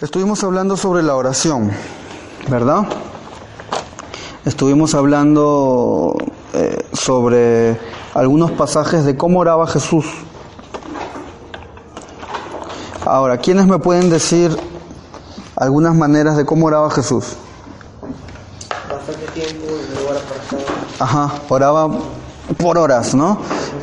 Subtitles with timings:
[0.00, 1.72] Estuvimos hablando sobre la oración,
[2.48, 2.86] ¿verdad?
[4.44, 6.16] Estuvimos hablando
[6.54, 7.76] eh, sobre
[8.14, 10.06] algunos pasajes de cómo oraba Jesús.
[13.04, 14.56] Ahora, ¿quiénes me pueden decir
[15.56, 17.36] algunas maneras de cómo oraba Jesús?
[18.88, 19.66] Bastante tiempo.
[21.00, 21.90] Ajá, oraba
[22.56, 23.38] por horas, ¿no?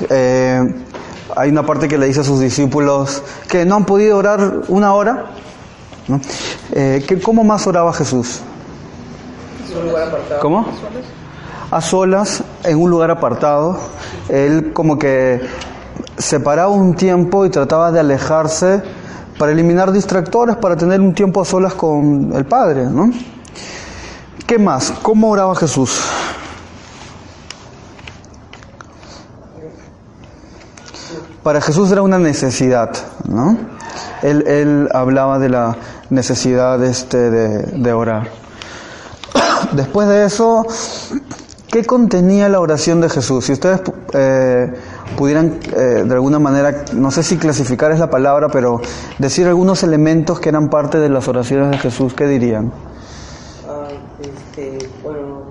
[0.10, 0.86] Eh,
[1.36, 4.94] hay una parte que le dice a sus discípulos que no han podido orar una
[4.94, 5.26] hora.
[6.74, 8.42] Eh, ¿qué- ¿Cómo más oraba Jesús?
[10.42, 10.66] ¿Cómo?
[11.72, 13.80] A solas, en un lugar apartado.
[14.30, 15.42] Él como que
[16.18, 18.82] separaba un tiempo y trataba de alejarse
[19.40, 23.10] para eliminar distractores, para tener un tiempo a solas con el Padre, ¿no?
[24.46, 24.92] ¿Qué más?
[25.02, 26.00] ¿Cómo oraba Jesús?
[31.44, 32.92] Para Jesús era una necesidad,
[33.28, 33.58] ¿no?
[34.22, 35.76] Él, hablaba de la
[36.10, 38.30] necesidad este, de, de orar.
[39.74, 40.66] Después de eso,
[41.70, 43.46] ¿qué contenía la oración de Jesús?
[43.46, 43.82] Si ustedes
[44.14, 44.74] eh,
[45.18, 48.80] pudieran eh, de alguna manera, no sé si clasificar es la palabra, pero
[49.18, 52.72] decir algunos elementos que eran parte de las oraciones de Jesús, ¿qué dirían?
[53.68, 53.88] Ah,
[54.22, 55.44] este, bueno,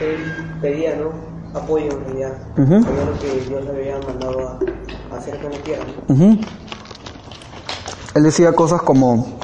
[0.00, 1.27] él pedía, ¿no?
[1.54, 2.32] Apoyo en realidad.
[2.56, 2.82] Ujú.
[2.82, 5.84] Sabía lo que Dios le había mandado a, a hacer con la tierra.
[6.08, 6.38] Ujú.
[8.14, 9.38] Él decía cosas como,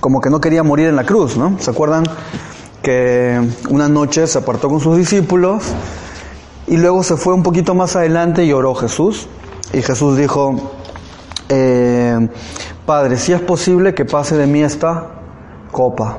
[0.00, 1.58] como que no quería morir en la cruz, ¿no?
[1.58, 2.04] ¿Se acuerdan
[2.82, 5.64] que una noche se apartó con sus discípulos
[6.66, 9.28] y luego se fue un poquito más adelante y oró Jesús?
[9.72, 10.72] Y Jesús dijo,
[11.48, 12.28] eh,
[12.86, 15.08] Padre, si es posible que pase de mí esta
[15.70, 16.18] copa,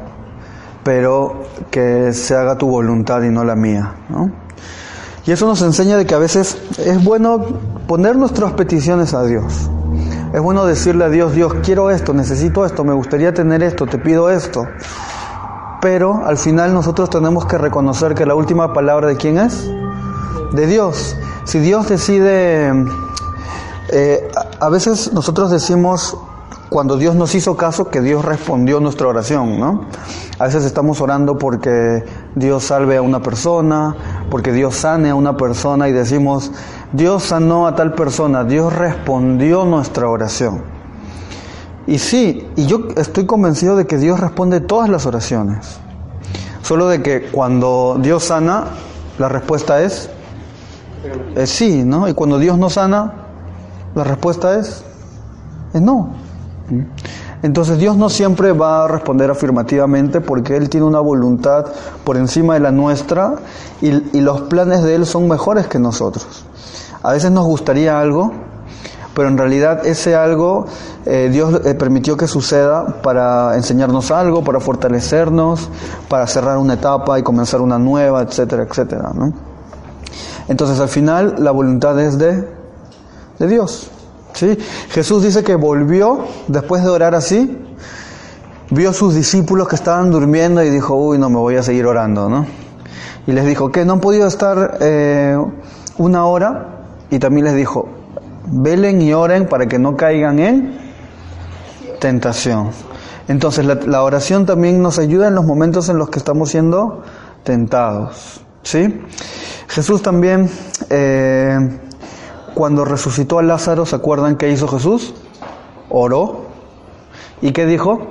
[0.84, 4.32] pero que se haga tu voluntad y no la mía, ¿no?
[5.26, 7.46] Y eso nos enseña de que a veces es bueno
[7.88, 9.70] poner nuestras peticiones a Dios.
[10.34, 13.98] Es bueno decirle a Dios, Dios, quiero esto, necesito esto, me gustaría tener esto, te
[13.98, 14.66] pido esto.
[15.82, 19.70] Pero al final nosotros tenemos que reconocer que la última palabra de quién es?
[20.54, 21.18] De Dios.
[21.44, 22.72] Si Dios decide,
[23.90, 26.18] eh, a veces nosotros decimos,
[26.70, 29.86] cuando Dios nos hizo caso, que Dios respondió nuestra oración, ¿no?
[30.40, 32.06] A veces estamos orando porque
[32.36, 33.96] Dios salve a una persona,
[34.31, 36.52] porque Dios sane a una persona y decimos,
[36.94, 40.64] Dios sanó a tal persona, Dios respondió nuestra oración.
[41.86, 45.78] Y sí, y yo estoy convencido de que Dios responde todas las oraciones.
[46.62, 48.68] Solo de que cuando Dios sana,
[49.20, 50.09] la respuesta es,
[51.44, 52.08] sí, ¿no?
[52.08, 53.14] Y cuando Dios no sana,
[53.96, 54.86] la respuesta es,
[55.74, 56.14] es no.
[57.44, 61.66] Entonces Dios no siempre va a responder afirmativamente porque Él tiene una voluntad
[62.03, 63.35] por encima de la nuestra
[63.81, 66.46] y, y los planes de Él son mejores que nosotros.
[67.03, 68.31] A veces nos gustaría algo,
[69.16, 70.68] pero en realidad ese algo
[71.06, 75.68] eh, Dios eh, permitió que suceda para enseñarnos algo, para fortalecernos,
[76.08, 79.12] para cerrar una etapa y comenzar una nueva, etcétera, etcétera.
[79.13, 79.34] ¿no?
[80.47, 82.47] Entonces al final la voluntad es de,
[83.40, 83.90] de Dios.
[84.34, 84.58] ¿Sí?
[84.90, 87.58] Jesús dice que volvió después de orar así,
[88.69, 91.86] vio a sus discípulos que estaban durmiendo y dijo, uy, no me voy a seguir
[91.86, 92.46] orando, ¿no?
[93.28, 95.38] Y les dijo, que no han podido estar eh,
[95.97, 96.68] una hora?
[97.09, 97.88] Y también les dijo,
[98.47, 100.78] velen y oren para que no caigan en
[102.00, 102.72] tentación.
[103.28, 107.03] Entonces la, oración también nos ayuda en los momentos en los que estamos siendo
[107.44, 108.41] tentados.
[108.64, 109.02] ¿sí?
[109.68, 110.50] Jesús también,
[110.90, 111.80] eh,
[112.54, 115.14] cuando resucitó a Lázaro, ¿se acuerdan qué hizo Jesús?
[115.90, 116.46] Oró.
[117.42, 118.08] ¿Y qué dijo?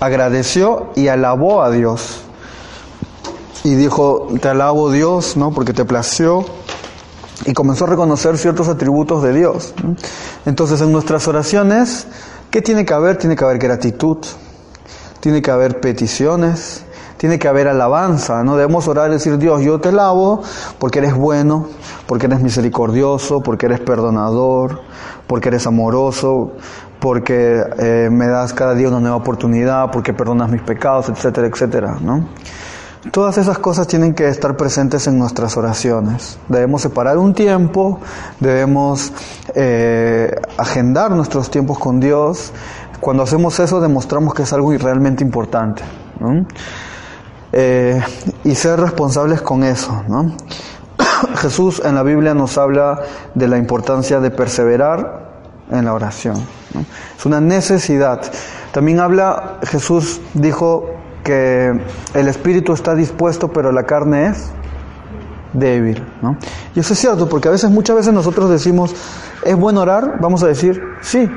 [0.00, 2.22] Agradeció y alabó a Dios.
[3.64, 5.52] Y dijo, te alabo Dios, ¿no?
[5.52, 6.44] Porque te plació.
[7.44, 9.74] Y comenzó a reconocer ciertos atributos de Dios.
[10.46, 12.06] Entonces en nuestras oraciones,
[12.50, 13.16] ¿qué tiene que haber?
[13.18, 14.18] Tiene que haber gratitud,
[15.20, 16.84] tiene que haber peticiones,
[17.16, 18.56] tiene que haber alabanza, ¿no?
[18.56, 20.42] Debemos orar y decir, Dios, yo te alabo
[20.78, 21.68] porque eres bueno,
[22.12, 24.82] porque eres misericordioso, porque eres perdonador,
[25.26, 26.52] porque eres amoroso,
[27.00, 31.96] porque eh, me das cada día una nueva oportunidad, porque perdonas mis pecados, etcétera, etcétera.
[33.12, 36.38] Todas esas cosas tienen que estar presentes en nuestras oraciones.
[36.48, 37.98] Debemos separar un tiempo,
[38.40, 39.10] debemos
[39.54, 42.52] eh, agendar nuestros tiempos con Dios.
[43.00, 45.82] Cuando hacemos eso demostramos que es algo realmente importante.
[47.52, 48.02] Eh,
[48.44, 50.04] y ser responsables con eso.
[51.36, 53.00] Jesús en la Biblia nos habla
[53.34, 55.30] de la importancia de perseverar
[55.70, 56.36] en la oración.
[57.16, 58.20] Es una necesidad.
[58.72, 60.86] También habla, Jesús dijo
[61.24, 61.78] que
[62.14, 64.50] el espíritu está dispuesto, pero la carne es
[65.52, 66.04] débil.
[66.74, 68.94] Y eso es cierto, porque a veces, muchas veces nosotros decimos,
[69.44, 70.18] ¿es bueno orar?
[70.20, 71.30] Vamos a decir, sí.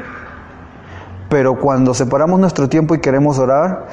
[1.29, 3.87] Pero cuando separamos nuestro tiempo y queremos orar,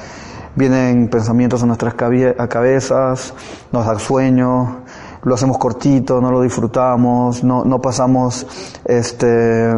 [0.55, 3.35] vienen pensamientos a nuestras cabezas,
[3.73, 4.83] nos da sueño,
[5.25, 8.47] lo hacemos cortito, no lo disfrutamos, no, no pasamos,
[8.85, 9.73] este,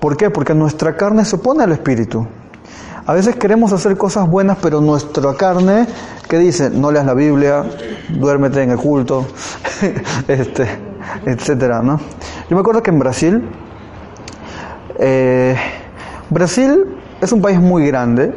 [0.00, 0.30] ¿por qué?
[0.30, 2.26] Porque nuestra carne se opone al espíritu.
[3.06, 5.86] A veces queremos hacer cosas buenas, pero nuestra carne,
[6.28, 6.68] ¿qué dice?
[6.68, 7.64] No leas la Biblia,
[8.10, 9.26] duérmete en el culto,
[10.28, 10.68] este,
[11.24, 11.98] etcétera, ¿no?
[12.50, 13.48] Yo me acuerdo que en Brasil,
[14.98, 15.56] eh,
[16.28, 18.34] Brasil es un país muy grande,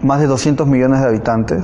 [0.00, 1.62] más de 200 millones de habitantes.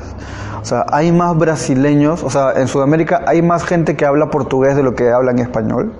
[0.60, 4.76] O sea, hay más brasileños, o sea, en Sudamérica hay más gente que habla portugués
[4.76, 5.92] de lo que habla en español.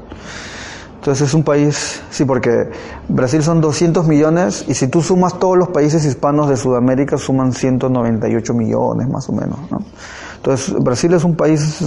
[0.97, 2.69] Entonces es un país, sí, porque
[3.09, 7.53] Brasil son 200 millones y si tú sumas todos los países hispanos de Sudamérica suman
[7.53, 9.83] 198 millones más o menos, ¿no?
[10.37, 11.81] Entonces Brasil es un país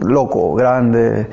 [0.00, 1.28] loco, grande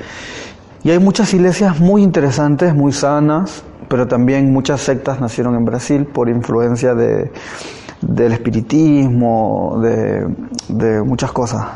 [0.82, 6.06] y hay muchas iglesias muy interesantes, muy sanas, pero también muchas sectas nacieron en Brasil
[6.06, 7.32] por influencia de
[8.00, 11.66] del espiritismo, de, muchas cosas.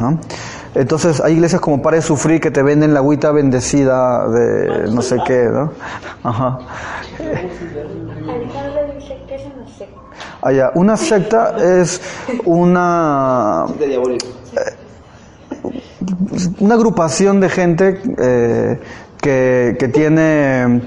[0.75, 5.03] Entonces hay iglesias como Para de Sufrir que te venden la agüita bendecida de no
[5.03, 5.73] sé qué, ¿no?
[6.23, 6.59] Ajá.
[10.43, 12.01] Allá, una secta es
[12.45, 13.67] una
[16.61, 18.81] una agrupación de gente eh,
[19.21, 20.83] que, que tiene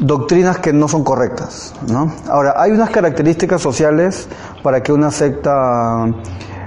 [0.00, 1.74] doctrinas que no son correctas.
[1.88, 2.12] ¿no?
[2.28, 4.28] Ahora, hay unas características sociales
[4.62, 6.06] para que una secta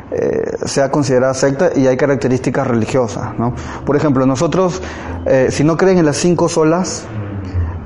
[0.10, 3.38] eh, sea considerada secta y hay características religiosas.
[3.38, 3.54] ¿no?
[3.86, 4.82] Por ejemplo, nosotros,
[5.26, 7.04] eh, si no creen en las cinco solas,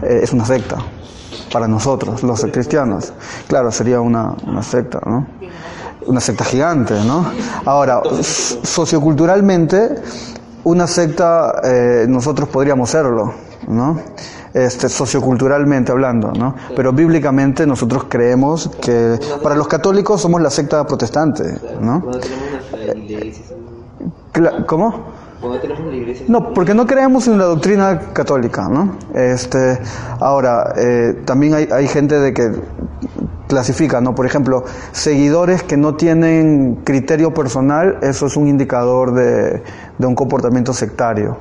[0.03, 0.77] eh, es una secta.
[1.51, 3.11] Para nosotros, los cristianos.
[3.47, 5.27] Claro, sería una, una secta, ¿no?
[6.05, 7.25] Una secta gigante, ¿no?
[7.65, 9.95] Ahora, socioculturalmente,
[10.63, 11.61] una secta,
[12.07, 13.33] nosotros podríamos serlo,
[13.67, 13.99] ¿no?
[14.53, 16.55] Este, socioculturalmente hablando, ¿no?
[16.75, 22.03] Pero bíblicamente nosotros creemos que para los católicos somos la secta protestante, ¿no?
[24.65, 25.11] ¿Cómo?
[26.27, 28.95] No, porque no creemos en la doctrina católica, ¿no?
[29.13, 29.79] Este,
[30.19, 32.51] ahora, eh, también hay, hay gente de que
[33.51, 34.15] clasifica, ¿no?
[34.15, 34.63] Por ejemplo,
[34.93, 39.61] seguidores que no tienen criterio personal, eso es un indicador de,
[39.97, 41.35] de un comportamiento sectario.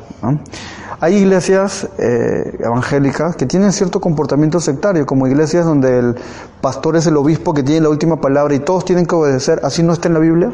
[0.98, 6.16] Hay iglesias eh, evangélicas que tienen cierto comportamiento sectario, como iglesias donde el
[6.60, 9.84] pastor es el obispo que tiene la última palabra y todos tienen que obedecer, así
[9.84, 10.50] no está en la Biblia.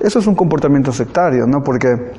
[0.00, 1.62] Eso es un comportamiento sectario, ¿no?
[1.62, 2.12] Porque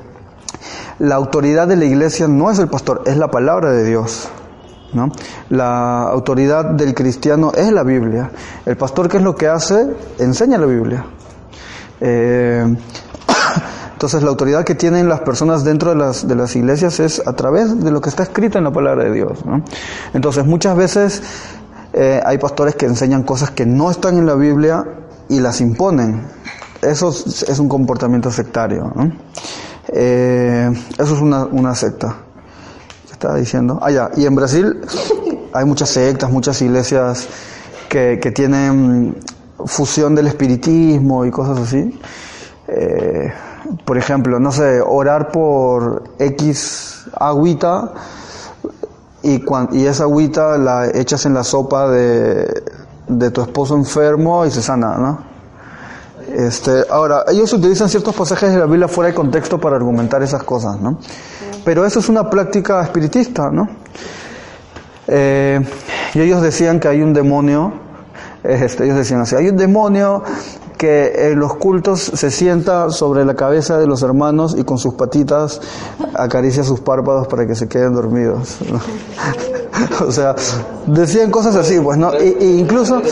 [0.98, 4.30] la autoridad de la iglesia no es el pastor, es la palabra de Dios.
[4.92, 5.10] ¿No?
[5.50, 8.30] La autoridad del cristiano es la Biblia.
[8.66, 9.86] El pastor, ¿qué es lo que hace?
[10.18, 11.04] Enseña la Biblia.
[12.00, 12.64] Eh,
[13.92, 17.34] entonces la autoridad que tienen las personas dentro de las, de las iglesias es a
[17.34, 19.38] través de lo que está escrito en la palabra de Dios.
[20.14, 21.22] Entonces muchas veces
[21.92, 24.84] eh, hay pastores que enseñan cosas que no están en la Biblia
[25.28, 26.26] y las imponen.
[26.82, 28.90] Eso es, un comportamiento sectario.
[29.88, 32.16] Eh, eso es una, una secta.
[33.20, 33.78] ¿Qué estaba diciendo?
[33.82, 34.10] Ah, ya.
[34.16, 34.80] Y en Brasil
[35.52, 37.28] hay muchas sectas, muchas iglesias
[37.90, 39.14] que, que tienen
[39.66, 42.00] fusión del espiritismo y cosas así.
[42.66, 43.30] Eh,
[43.84, 47.92] por ejemplo, no sé, orar por X agüita
[49.22, 52.62] y, y esa agüita la echas en la sopa de,
[53.06, 55.30] de tu esposo enfermo y se sana, ¿no?
[56.34, 60.42] Este, ahora, ellos utilizan ciertos pasajes de la Biblia fuera de contexto para argumentar esas
[60.42, 60.98] cosas, ¿no?
[61.64, 63.68] Pero eso es una práctica espiritista, ¿no?
[65.06, 65.60] Eh,
[66.14, 67.72] y ellos decían que hay un demonio,
[68.42, 70.22] este, ellos decían así, hay un demonio
[70.80, 74.94] que en los cultos se sienta sobre la cabeza de los hermanos y con sus
[74.94, 75.60] patitas
[76.14, 78.56] acaricia sus párpados para que se queden dormidos.
[80.06, 80.34] o sea,
[80.86, 82.12] decían cosas así, pues, ¿no?
[82.18, 83.02] incluso,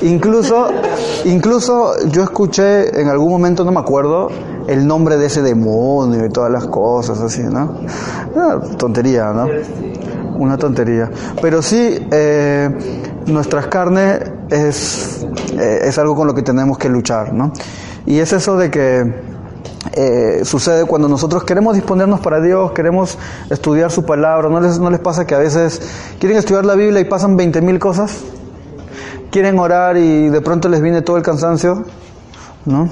[0.00, 0.68] incluso,
[1.26, 4.28] incluso yo escuché en algún momento, no me acuerdo,
[4.66, 7.80] el nombre de ese demonio y todas las cosas así, ¿no?
[8.34, 9.46] Una tontería, ¿no?
[10.38, 11.10] Una tontería.
[11.42, 12.70] Pero sí, eh,
[13.26, 15.26] nuestras carnes es,
[15.58, 17.52] eh, es algo con lo que tenemos que luchar, ¿no?
[18.06, 19.30] Y es eso de que
[19.92, 24.90] eh, sucede cuando nosotros queremos disponernos para Dios, queremos estudiar su palabra, ¿no les, no
[24.90, 25.80] les pasa que a veces
[26.18, 28.18] quieren estudiar la Biblia y pasan 20 mil cosas?
[29.30, 31.84] Quieren orar y de pronto les viene todo el cansancio,
[32.66, 32.88] ¿no?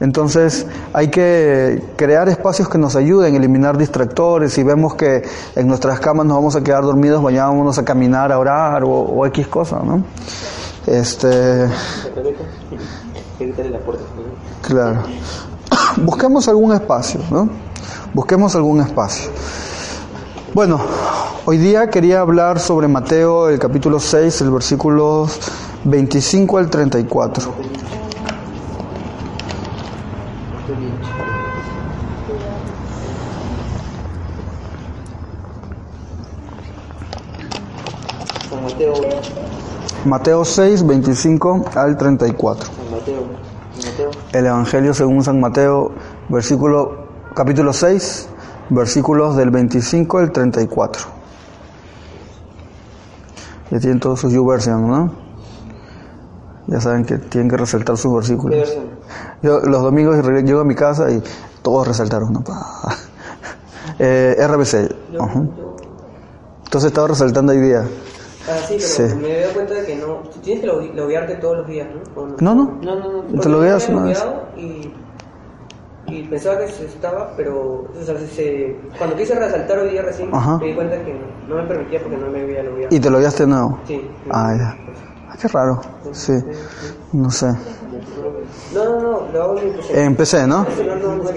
[0.00, 4.52] Entonces hay que crear espacios que nos ayuden eliminar distractores.
[4.52, 5.22] Si vemos que
[5.54, 9.26] en nuestras camas nos vamos a quedar dormidos, vayámonos a caminar, a orar o, o
[9.26, 10.02] X cosa, ¿no?
[10.86, 11.68] Este,
[14.62, 15.02] claro.
[15.98, 17.48] Busquemos algún espacio, ¿no?
[18.12, 19.30] Busquemos algún espacio.
[20.54, 20.80] Bueno,
[21.46, 25.28] hoy día quería hablar sobre Mateo, el capítulo 6, el versículo
[25.84, 27.54] 25 al 34.
[38.50, 38.94] San Mateo,
[40.04, 42.66] Mateo 6, 25 al 34.
[42.66, 43.22] San Mateo,
[43.78, 45.92] San Mateo, El Evangelio según San Mateo,
[46.28, 48.28] versículo, capítulo 6,
[48.70, 51.02] versículos del 25 al 34.
[53.70, 55.12] Ya tienen todos sus YouVersion, ¿no?
[56.66, 58.74] Ya saben que tienen que resaltar sus ¿qué versículos.
[59.42, 61.22] Yo los domingos llego a mi casa y
[61.62, 62.44] todos resaltaron, ¿no?
[63.98, 64.94] Eh, RBC.
[65.20, 65.42] Ajá.
[65.56, 65.76] yo-
[66.64, 67.84] Entonces estaba resaltando hoy día.
[68.48, 69.02] Ah, sí, pero Sí.
[69.16, 70.16] me doy cuenta de que no.
[70.42, 72.20] Tienes que log- loguearte todos los días, ¿no?
[72.22, 72.78] ¿O No, no.
[72.82, 73.40] No, no, no.
[73.40, 74.24] Te logueas una vez.
[74.56, 74.92] Y,
[76.08, 77.84] y pensaba que se estaba, pero.
[77.98, 80.58] O sea, se- cuando quise resaltar hoy día recién, Ajá.
[80.58, 81.14] me di cuenta que
[81.48, 82.94] no me permitía porque no me había logueado.
[82.94, 83.78] Y te lo habías nuevo.
[83.86, 84.10] Sí.
[84.30, 84.76] Ah, ya.
[85.30, 85.80] Ah, qué raro.
[86.12, 86.32] Sí.
[87.12, 87.46] No sé.
[88.74, 89.58] No, no, no, lo hago
[89.94, 90.46] en PC.
[90.46, 90.66] ¿no?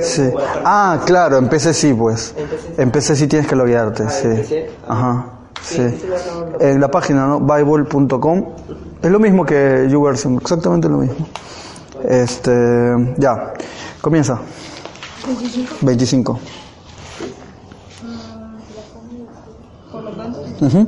[0.01, 0.23] Sí.
[0.63, 2.33] Ah, claro, en PC sí, pues.
[2.77, 3.21] En PC sí.
[3.23, 4.27] Sí tienes que loguearte, Ah, sí.
[4.87, 5.25] Ajá,
[5.65, 5.81] Sí.
[6.59, 7.39] En la página, ¿no?
[7.39, 8.45] Bible.com.
[9.01, 11.27] Es lo mismo que YouVersion, exactamente lo mismo.
[12.07, 13.53] Este, ya.
[14.01, 14.39] Comienza.
[15.81, 16.39] 25.
[19.91, 20.87] Por lo tanto, Ujú.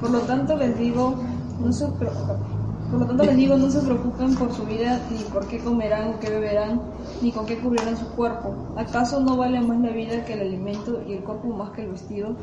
[0.00, 1.16] por lo tanto les digo,
[1.60, 1.86] no se
[2.90, 6.08] por lo tanto les digo, no se preocupen por su vida, ni por qué comerán
[6.08, 6.80] o qué beberán,
[7.22, 8.52] ni con qué cubrirán su cuerpo.
[8.76, 11.90] ¿Acaso no vale más la vida que el alimento y el cuerpo más que el
[11.92, 12.34] vestido?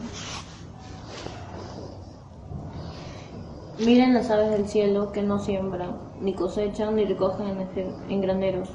[3.80, 8.22] Miren las aves del cielo que no siembran, ni cosechan, ni recogen en, este- en
[8.22, 8.70] graneros,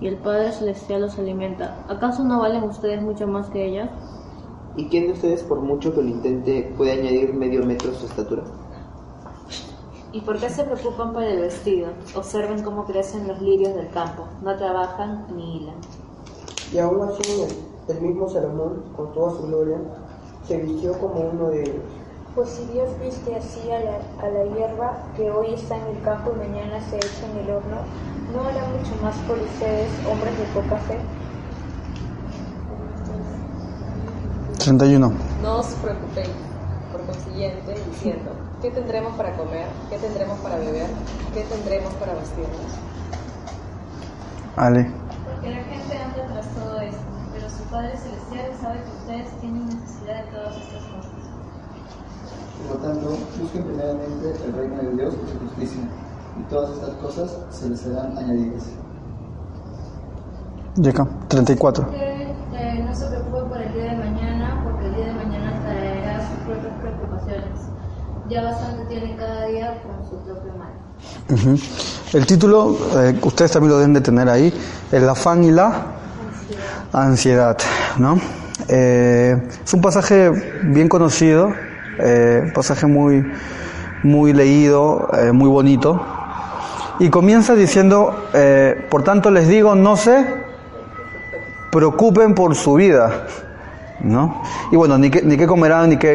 [0.00, 1.84] y el Padre Celestial los alimenta.
[1.88, 3.88] ¿Acaso no valen ustedes mucho más que ellas?
[4.76, 8.06] ¿Y quién de ustedes, por mucho que lo intente, puede añadir medio metro a su
[8.06, 8.42] estatura?
[10.12, 11.88] ¿Y por qué se preocupan por el vestido?
[12.14, 14.24] Observen cómo crecen los lirios del campo.
[14.42, 15.76] No trabajan ni hilan.
[16.74, 17.22] Y aún así,
[17.88, 19.78] el, el mismo Salomón, con toda su gloria,
[20.46, 21.82] se vistió como uno de ellos.
[22.34, 26.02] Pues si Dios viste así a la, a la hierba que hoy está en el
[26.02, 27.76] campo y mañana se echa en el horno,
[28.32, 30.98] ¿no hará mucho más por ustedes, hombres de poca fe?
[34.58, 35.12] 31.
[35.42, 36.30] No os preocupéis,
[36.90, 38.30] por consiguiente, diciendo,
[38.62, 39.66] ¿qué tendremos para comer?
[39.90, 40.88] ¿Qué tendremos para beber?
[41.34, 42.72] ¿Qué tendremos para vestirnos?
[44.56, 44.90] Ale.
[45.26, 47.02] Porque la gente anda tras todo esto,
[47.34, 51.11] pero su Padre Celestial sabe que ustedes tienen necesidad de todas estas cosas.
[52.68, 55.82] Por lo tanto, busquen primeramente el reino de Dios y su justicia,
[56.38, 58.64] y todas estas cosas se les serán añadidas.
[60.76, 61.06] Llega.
[61.28, 61.90] 34.
[61.90, 62.22] Que
[62.54, 66.20] eh, no se preocupen por el día de mañana, porque el día de mañana traerá
[66.20, 67.60] sus propias preocupaciones.
[68.28, 70.72] Ya bastante tienen cada día con su propio mal.
[71.30, 71.58] Ujú.
[72.16, 74.52] El título, eh, ustedes también lo deben de tener ahí,
[74.92, 75.86] el afán y la
[76.92, 77.58] ansiedad,
[77.98, 78.18] ¿no?
[78.68, 80.30] Eh, es un pasaje
[80.64, 81.52] bien conocido,
[81.98, 83.24] eh, pasaje muy,
[84.02, 86.00] muy leído, eh, muy bonito,
[86.98, 90.24] y comienza diciendo, eh, por tanto les digo, no se
[91.70, 93.26] preocupen por su vida,
[94.00, 94.42] ¿no?
[94.70, 96.14] Y bueno, ni qué, ni qué comerán, ni qué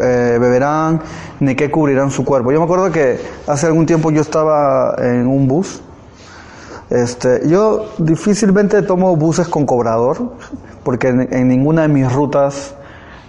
[0.00, 1.00] eh, beberán,
[1.40, 2.52] ni qué cubrirán su cuerpo.
[2.52, 5.82] Yo me acuerdo que hace algún tiempo yo estaba en un bus.
[6.88, 10.34] Este, yo difícilmente tomo buses con cobrador,
[10.84, 12.74] porque en ninguna de mis rutas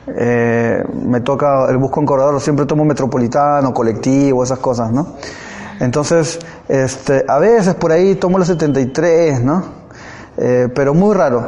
[0.08, 5.08] eh, me toca el bus con cobrador, siempre tomo metropolitano, colectivo, esas cosas, ¿no?
[5.80, 9.64] Entonces, este, a veces por ahí tomo los 73, ¿no?
[10.38, 11.48] Eh, pero muy raro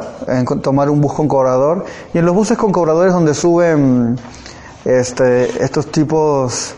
[0.61, 1.85] tomar un bus con cobrador.
[2.13, 4.17] Y en los buses con cobradores donde suben
[4.83, 6.75] este, estos tipos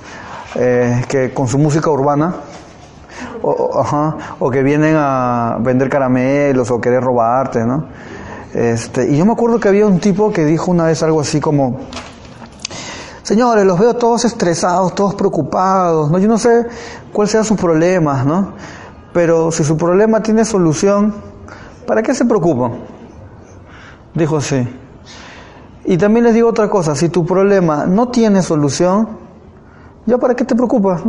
[0.55, 2.35] eh, que con su música urbana,
[3.41, 7.85] o, o- ajá, o que vienen a vender caramelos o querer robarte, ¿no?
[8.53, 11.39] Este, y yo me acuerdo que había un tipo que dijo una vez algo así
[11.39, 11.79] como,
[13.23, 16.17] señores, los veo todos estresados, todos preocupados, ¿no?
[16.17, 16.65] Yo no sé
[17.11, 18.53] cuáles sean sus problemas, ¿no?
[19.17, 21.11] pero si su problema tiene solución,
[21.87, 22.73] ¿para qué se preocupan?
[24.13, 24.67] Dijo así.
[25.85, 29.07] Y también les digo otra cosa, si tu problema no tiene solución,
[30.05, 31.01] ¿ya para qué te preocupas?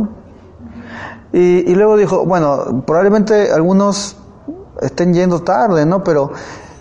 [1.33, 4.17] Y, y luego dijo, bueno, probablemente algunos
[4.81, 6.03] estén yendo tarde, ¿no?
[6.03, 6.31] Pero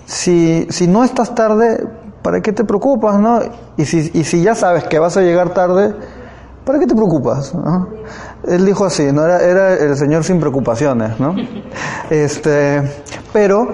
[0.08, 1.86] si, si no estás tarde,
[2.22, 3.40] ¿para qué te preocupas, no?
[3.76, 5.94] Y si, y si ya sabes que vas a llegar tarde,
[6.64, 7.54] ¿para qué te preocupas?
[7.54, 7.88] no?
[8.44, 9.26] Él dijo así, ¿no?
[9.26, 11.36] Era, era el Señor sin preocupaciones, ¿no?
[12.10, 12.80] Este,
[13.34, 13.68] pero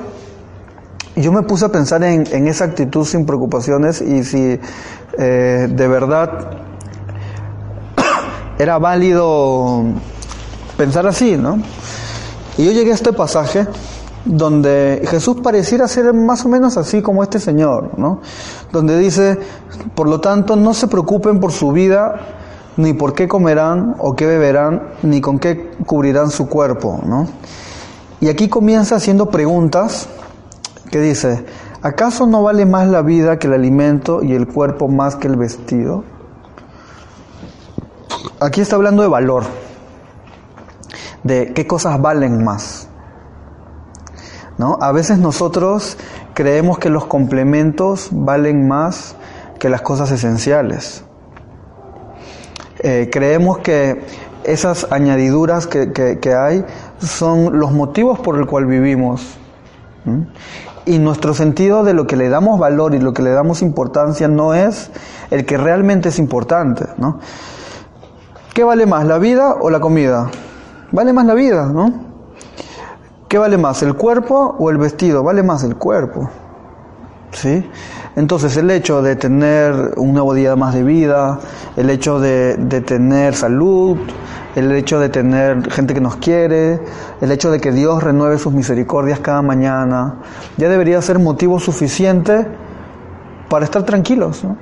[1.14, 4.58] yo me puse a pensar en, en esa actitud sin preocupaciones y si
[5.16, 6.50] eh, de verdad
[8.58, 9.84] era válido
[10.76, 11.62] pensar así, ¿no?
[12.58, 13.68] Y yo llegué a este pasaje
[14.24, 18.20] donde Jesús pareciera ser más o menos así como este Señor, ¿no?
[18.72, 19.38] Donde dice,
[19.94, 22.14] por lo tanto, no se preocupen por su vida,
[22.76, 27.28] ni por qué comerán o qué beberán, ni con qué cubrirán su cuerpo, ¿no?
[28.20, 30.08] Y aquí comienza haciendo preguntas
[30.90, 31.44] que dice,
[31.82, 35.36] ¿acaso no vale más la vida que el alimento y el cuerpo más que el
[35.36, 36.04] vestido?
[38.40, 39.44] Aquí está hablando de valor,
[41.22, 42.88] de qué cosas valen más.
[44.58, 44.78] ¿No?
[44.80, 45.96] A veces nosotros
[46.34, 49.16] creemos que los complementos valen más
[49.58, 51.04] que las cosas esenciales.
[52.80, 54.04] Eh, creemos que
[54.44, 56.64] esas añadiduras que, que, hay
[56.98, 59.38] son los motivos por el cual vivimos.
[60.84, 64.28] Y nuestro sentido de lo que le damos valor y lo que le damos importancia
[64.28, 64.90] no es
[65.30, 66.84] el que realmente es importante.
[66.98, 67.20] ¿no?
[68.52, 70.30] ¿Qué vale más, la vida o la comida?
[70.92, 72.13] Vale más la vida, ¿no?
[73.34, 75.24] ¿Qué vale más, el cuerpo o el vestido?
[75.24, 76.30] Vale más el cuerpo.
[77.32, 77.68] ¿Sí?
[78.14, 81.40] Entonces el hecho de tener un nuevo día más de vida,
[81.76, 82.54] el hecho de,
[82.86, 83.98] tener salud,
[84.54, 86.78] el hecho de tener gente que nos quiere,
[87.20, 90.14] el hecho de que Dios renueve sus misericordias cada mañana,
[90.56, 92.46] ya debería ser motivo suficiente
[93.48, 94.44] para estar tranquilos.
[94.44, 94.56] ¿no?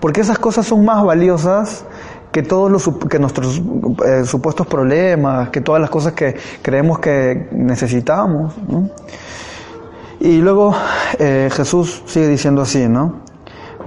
[0.00, 1.86] Porque esas cosas son más valiosas
[2.32, 3.60] que todos los que nuestros
[4.06, 8.54] eh, supuestos problemas, que todas las cosas que creemos que necesitamos.
[10.20, 10.74] Y luego
[11.18, 13.22] eh, Jesús sigue diciendo así, ¿no?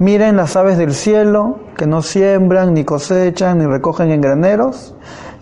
[0.00, 4.94] Miren las aves del cielo que no siembran, ni cosechan, ni recogen en graneros,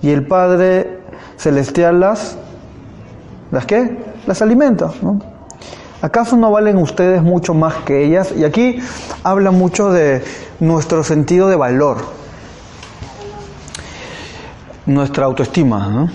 [0.02, 1.00] y el Padre
[1.38, 2.36] Celestial las,
[3.50, 3.98] ¿las qué?
[4.26, 5.18] Las alimenta, ¿no?
[6.02, 8.34] ¿Acaso no valen ustedes mucho más que ellas?
[8.36, 8.78] Y aquí
[9.22, 10.22] habla mucho de
[10.60, 11.98] nuestro sentido de valor,
[14.86, 16.10] nuestra autoestima.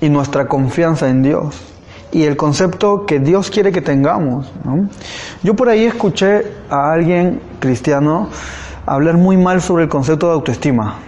[0.00, 1.70] Y nuestra confianza en Dios
[2.12, 4.50] y el concepto que Dios quiere que tengamos.
[5.42, 8.28] Yo por ahí escuché a alguien cristiano
[8.86, 10.98] hablar muy mal sobre el concepto de autoestima,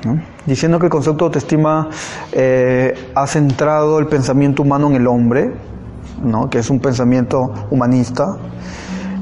[0.47, 1.89] diciendo que el concepto de autoestima
[2.33, 5.53] eh, ha centrado el pensamiento humano en el hombre,
[6.23, 6.49] ¿no?
[6.49, 8.37] que es un pensamiento humanista.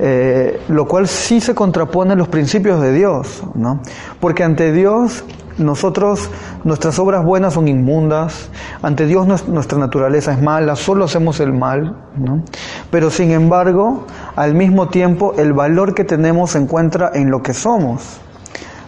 [0.03, 3.81] Eh, lo cual sí se contrapone a los principios de Dios, ¿no?
[4.19, 5.25] porque ante Dios
[5.61, 6.31] nosotros,
[6.65, 8.51] nuestras obras buenas son inmundas,
[8.83, 12.43] ante Dios nuestra naturaleza es mala, solo hacemos el mal, ¿no?
[12.91, 17.55] pero sin embargo, al mismo tiempo, el valor que tenemos se encuentra en lo que
[17.55, 18.21] somos,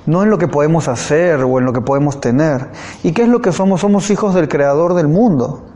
[0.06, 2.68] no en lo que podemos hacer o en lo que podemos tener.
[3.02, 3.82] ¿Y qué es lo que somos?
[3.82, 5.71] Somos hijos del Creador del mundo.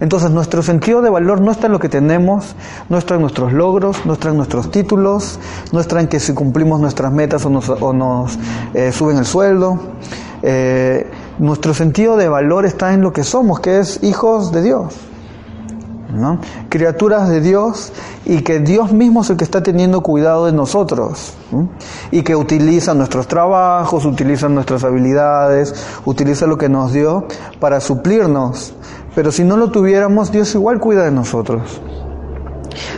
[0.00, 2.54] Entonces nuestro sentido de valor no está en lo que tenemos,
[2.88, 5.40] no está en nuestros logros, no está en nuestros títulos,
[5.72, 8.38] no está en que si cumplimos nuestras metas o nos,
[8.74, 9.78] eh, suben el sueldo.
[10.42, 14.94] Eh, nuestro sentido de valor está en lo que somos, que es hijos de Dios.
[16.70, 17.92] Criaturas de Dios
[18.24, 21.68] y que Dios mismo es el que está teniendo cuidado de nosotros ¿no?
[22.10, 25.74] y que utiliza nuestros trabajos, utiliza nuestras habilidades,
[26.06, 27.26] utiliza lo que nos dio
[27.60, 28.74] para suplirnos.
[29.18, 31.80] Pero si no lo tuviéramos, Dios igual cuida de nosotros.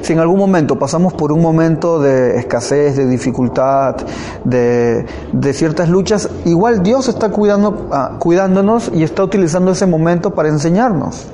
[0.03, 3.97] Si en algún momento pasamos por un momento de escasez, de dificultad,
[4.45, 5.07] de,
[5.55, 11.27] ciertas luchas, igual Dios está cuidando, ah, cuidándonos y está utilizando ese momento para enseñarnos.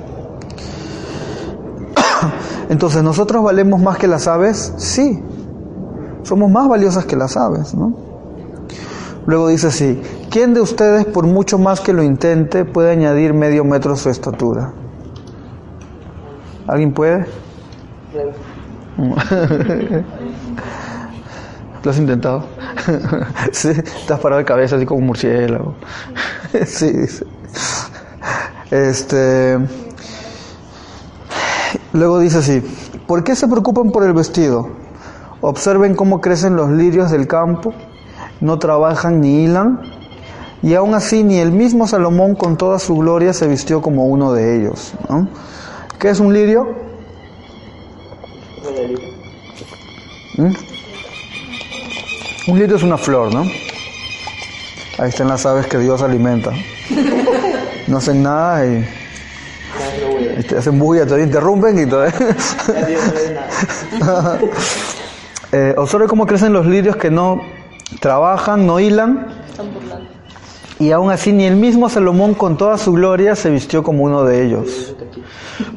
[2.69, 4.73] Entonces, ¿nosotros valemos más que las aves?
[4.77, 5.21] Sí.
[6.23, 8.06] Somos más valiosas que las aves, ¿no?
[9.27, 13.65] Luego dice así, ¿quién de ustedes, por mucho más que lo intente, puede añadir medio
[13.65, 14.71] metro a su estatura?
[16.65, 17.25] ¿Alguien puede?
[21.83, 22.45] ¿Lo has intentado?
[23.51, 25.75] sí, estás parado de cabeza así como un murciélago.
[26.65, 27.25] sí, dice.
[28.71, 29.57] Este.
[31.91, 32.63] Luego dice así:
[33.05, 34.69] ¿Por qué se preocupan por el vestido?
[35.41, 37.73] Observen cómo crecen los lirios del campo,
[38.41, 39.81] no trabajan ni hilan.
[40.61, 44.33] y aún así ni el mismo Salomón con toda su gloria se vistió como uno
[44.33, 44.93] de ellos.
[45.09, 45.27] ¿no?
[45.99, 46.67] ¿Qué es un lirio?
[50.37, 50.53] ¿Mm?
[52.49, 53.41] Un lirio es una flor, ¿no?
[54.99, 56.51] Ahí están las aves que Dios alimenta.
[57.87, 58.87] No hacen nada y,
[60.39, 62.05] y te hacen bulla, te interrumpen y todo.
[65.51, 67.56] eh, observe cómo crecen los lirios que no
[67.99, 69.27] trabajan, no hilan.
[70.79, 74.23] Y aún así ni el mismo Salomón con toda su gloria se vistió como uno
[74.23, 74.95] de ellos.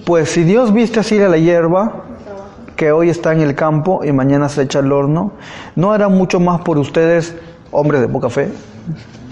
[0.05, 2.05] Pues si Dios viste así a la hierba,
[2.77, 5.33] que hoy está en el campo y mañana se echa al horno,
[5.77, 7.35] ¿no hará mucho más por ustedes,
[7.71, 8.53] hombres de poca fe?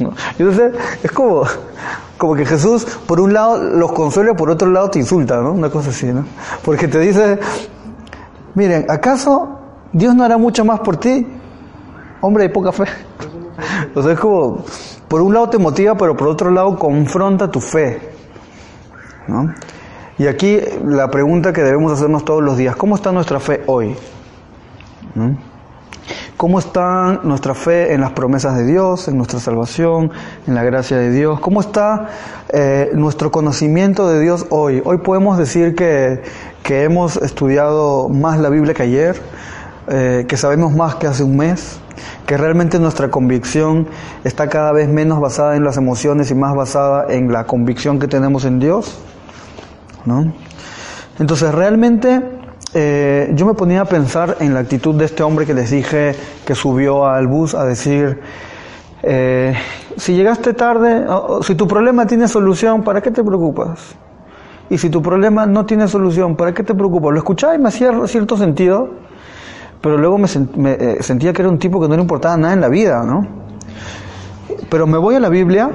[0.00, 0.12] ¿No?
[0.38, 1.44] Entonces, es como,
[2.16, 5.52] como que Jesús, por un lado, los consuela, por otro lado, te insulta, ¿no?
[5.52, 6.24] Una cosa así, ¿no?
[6.64, 7.38] Porque te dice,
[8.54, 9.58] miren, ¿acaso
[9.92, 11.26] Dios no hará mucho más por ti,
[12.20, 12.84] hombre de poca fe?
[13.94, 14.64] O es como,
[15.08, 17.98] por un lado te motiva, pero por otro lado confronta tu fe,
[19.26, 19.52] ¿no?
[20.18, 23.96] Y aquí la pregunta que debemos hacernos todos los días, ¿cómo está nuestra fe hoy?
[26.36, 30.10] ¿Cómo está nuestra fe en las promesas de Dios, en nuestra salvación,
[30.46, 31.40] en la gracia de Dios?
[31.40, 32.08] ¿Cómo está
[32.48, 34.82] eh, nuestro conocimiento de Dios hoy?
[34.84, 36.22] Hoy podemos decir que,
[36.62, 39.20] que hemos estudiado más la Biblia que ayer,
[39.88, 41.80] eh, que sabemos más que hace un mes,
[42.26, 43.86] que realmente nuestra convicción
[44.24, 48.08] está cada vez menos basada en las emociones y más basada en la convicción que
[48.08, 48.98] tenemos en Dios.
[50.04, 50.32] ¿no?
[51.18, 52.22] Entonces realmente
[52.74, 56.14] eh, yo me ponía a pensar en la actitud de este hombre que les dije
[56.44, 58.20] que subió al bus a decir,
[59.02, 59.54] eh,
[59.96, 63.96] si llegaste tarde, o, si tu problema tiene solución, ¿para qué te preocupas?
[64.70, 67.12] Y si tu problema no tiene solución, ¿para qué te preocupas?
[67.12, 68.90] Lo escuchaba y me hacía cierto sentido,
[69.80, 72.60] pero luego me, eh, sentía que era un tipo que no le importaba nada en
[72.60, 73.26] la vida, ¿no?
[74.70, 75.70] Pero me voy a la Biblia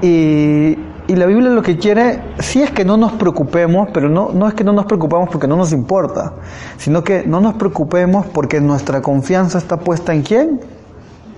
[0.00, 4.30] y, y la Biblia lo que quiere, sí es que no nos preocupemos, pero no,
[4.32, 6.32] no es que no nos preocupamos porque no nos importa,
[6.78, 10.60] sino que no nos preocupemos porque nuestra confianza está puesta en quién?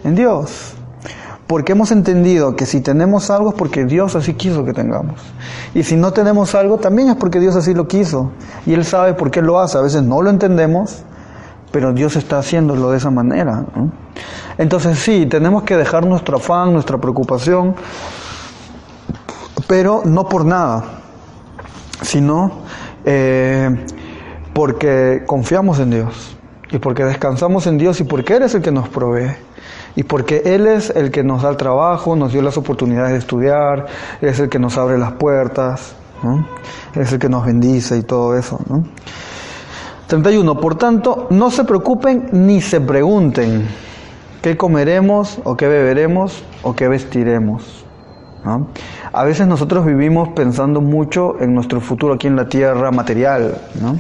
[0.05, 0.75] En Dios.
[1.47, 5.21] Porque hemos entendido que si tenemos algo es porque Dios así quiso que tengamos.
[5.75, 8.31] Y si no tenemos algo también es porque Dios así lo quiso.
[8.65, 9.77] Y Él sabe por qué lo hace.
[9.77, 11.03] A veces no lo entendemos,
[11.75, 13.65] pero Dios está haciéndolo de esa manera.
[14.59, 17.75] Entonces sí, tenemos que dejar nuestro afán, nuestra preocupación
[19.67, 20.85] pero no por nada,
[22.03, 22.63] sino
[23.05, 23.69] eh,
[24.53, 26.37] porque confiamos en Dios
[26.71, 29.33] y porque descansamos en Dios y porque Él es el que nos provee
[29.97, 33.19] y porque Él es el que nos da el trabajo, nos dio las oportunidades de
[33.19, 33.87] estudiar,
[34.21, 35.95] es el que nos abre las puertas,
[36.95, 38.61] es el que nos bendice y todo eso.
[40.07, 40.61] 31.
[40.61, 43.67] Por tanto, no se preocupen ni se pregunten
[44.43, 47.85] qué comeremos o qué beberemos o qué vestiremos.
[48.45, 48.69] ¿no?
[49.13, 53.97] A veces nosotros vivimos pensando mucho en nuestro futuro aquí en la tierra material, ¿no?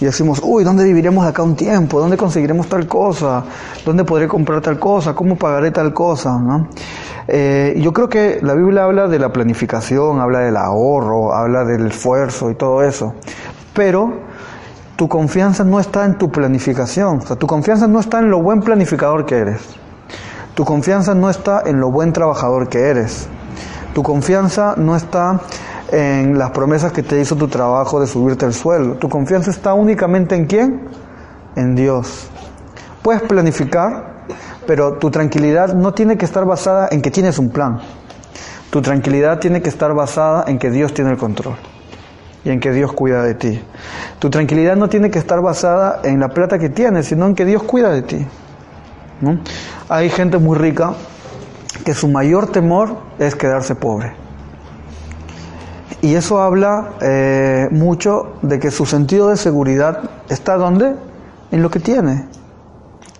[0.00, 2.00] Y decimos, uy, ¿dónde viviremos acá un tiempo?
[2.00, 3.44] ¿Dónde conseguiremos tal cosa?
[3.84, 5.14] ¿Dónde podré comprar tal cosa?
[5.14, 6.38] ¿Cómo pagaré tal cosa?
[6.38, 6.68] ¿no?
[7.28, 11.88] Eh, yo creo que la Biblia habla de la planificación, habla del ahorro, habla del
[11.88, 13.14] esfuerzo y todo eso.
[13.74, 14.29] Pero
[15.00, 18.42] tu confianza no está en tu planificación, o sea, tu confianza no está en lo
[18.42, 19.62] buen planificador que eres.
[20.54, 23.26] Tu confianza no está en lo buen trabajador que eres.
[23.94, 25.40] Tu confianza no está
[25.90, 28.96] en las promesas que te hizo tu trabajo de subirte el suelo.
[28.96, 30.82] Tu confianza está únicamente en quién?
[31.56, 32.28] En Dios.
[33.00, 34.26] Puedes planificar,
[34.66, 37.80] pero tu tranquilidad no tiene que estar basada en que tienes un plan.
[38.68, 41.56] Tu tranquilidad tiene que estar basada en que Dios tiene el control
[42.44, 43.60] y en que Dios cuida de ti.
[44.18, 47.44] Tu tranquilidad no tiene que estar basada en la plata que tienes, sino en que
[47.44, 48.26] Dios cuida de ti.
[49.20, 49.38] ¿no?
[49.88, 50.94] Hay gente muy rica
[51.84, 54.12] que su mayor temor es quedarse pobre.
[56.02, 60.94] Y eso habla eh, mucho de que su sentido de seguridad está donde?
[61.50, 62.26] En lo que tiene.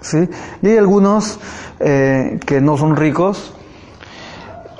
[0.00, 0.28] ¿sí?
[0.62, 1.38] Y hay algunos
[1.78, 3.54] eh, que no son ricos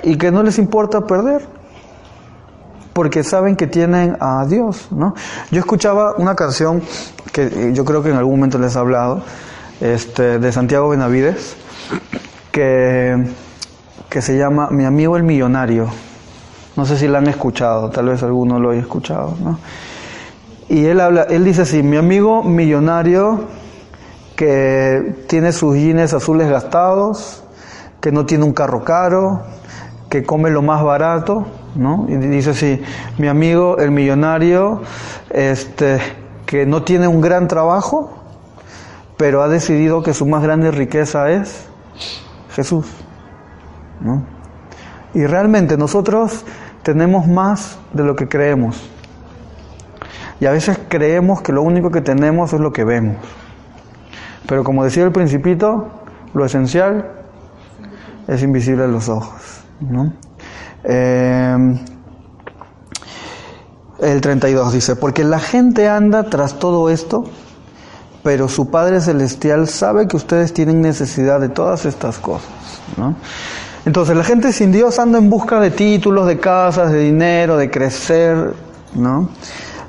[0.03, 1.60] y que no les importa perder
[2.93, 4.87] porque saben que tienen a Dios.
[4.91, 5.13] ¿no?
[5.51, 6.81] Yo escuchaba una canción
[7.31, 9.23] que yo creo que en algún momento les he hablado,
[9.79, 11.55] este, de Santiago Benavides,
[12.51, 13.25] que
[14.11, 15.87] que se llama Mi amigo el millonario.
[16.75, 19.57] No sé si la han escuchado, tal vez alguno lo haya escuchado, ¿no?
[20.67, 23.45] Y él habla, él dice así, mi amigo millonario
[24.35, 27.41] que tiene sus jeans azules gastados,
[28.01, 29.43] que no tiene un carro caro,
[30.09, 32.05] que come lo más barato, ¿no?
[32.09, 32.81] Y dice así,
[33.17, 34.81] mi amigo el millonario,
[35.29, 35.99] este,
[36.45, 38.21] que no tiene un gran trabajo,
[39.17, 41.65] pero ha decidido que su más grande riqueza es
[42.55, 42.87] Jesús.
[44.01, 44.23] ¿no?
[45.13, 46.43] Y realmente nosotros
[46.83, 48.89] tenemos más de lo que creemos.
[50.39, 53.17] Y a veces creemos que lo único que tenemos es lo que vemos.
[54.47, 55.87] Pero como decía el principito,
[56.33, 57.11] lo esencial
[58.27, 59.63] es invisible a los ojos.
[59.79, 60.13] ¿no?
[60.83, 61.55] Eh,
[63.99, 67.25] el 32 dice, porque la gente anda tras todo esto,
[68.23, 72.49] pero su Padre Celestial sabe que ustedes tienen necesidad de todas estas cosas.
[72.97, 73.15] ¿no?
[73.85, 77.69] Entonces la gente sin Dios anda en busca de títulos, de casas, de dinero, de
[77.69, 78.53] crecer,
[78.95, 79.29] ¿no?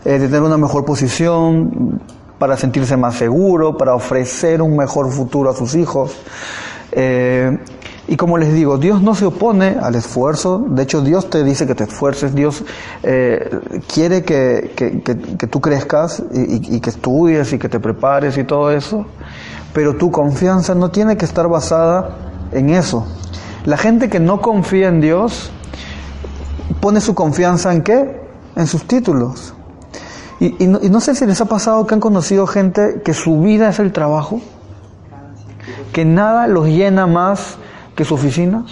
[0.05, 2.01] Eh, de tener una mejor posición,
[2.43, 6.11] para sentirse más seguro, para ofrecer un mejor futuro a sus hijos.
[6.91, 7.57] Eh,
[8.09, 11.67] y como les digo, Dios no se opone al esfuerzo, de hecho Dios te dice
[11.67, 12.65] que te esfuerces, Dios
[13.05, 13.61] eh,
[13.93, 18.73] quiere que, que, que, tú crezcas y, que estudies y que te prepares y todo
[18.73, 19.07] eso,
[19.73, 22.17] pero tu confianza no tiene que estar basada
[22.51, 23.07] en eso.
[23.67, 25.53] La gente que no confía en Dios
[26.81, 28.21] pone su confianza en qué?
[28.57, 29.55] En sus títulos.
[30.41, 33.79] Y no sé si les ha pasado que han conocido gente que su vida es
[33.79, 34.41] el trabajo,
[35.93, 37.59] que nada los llena más
[37.95, 38.65] que su oficina.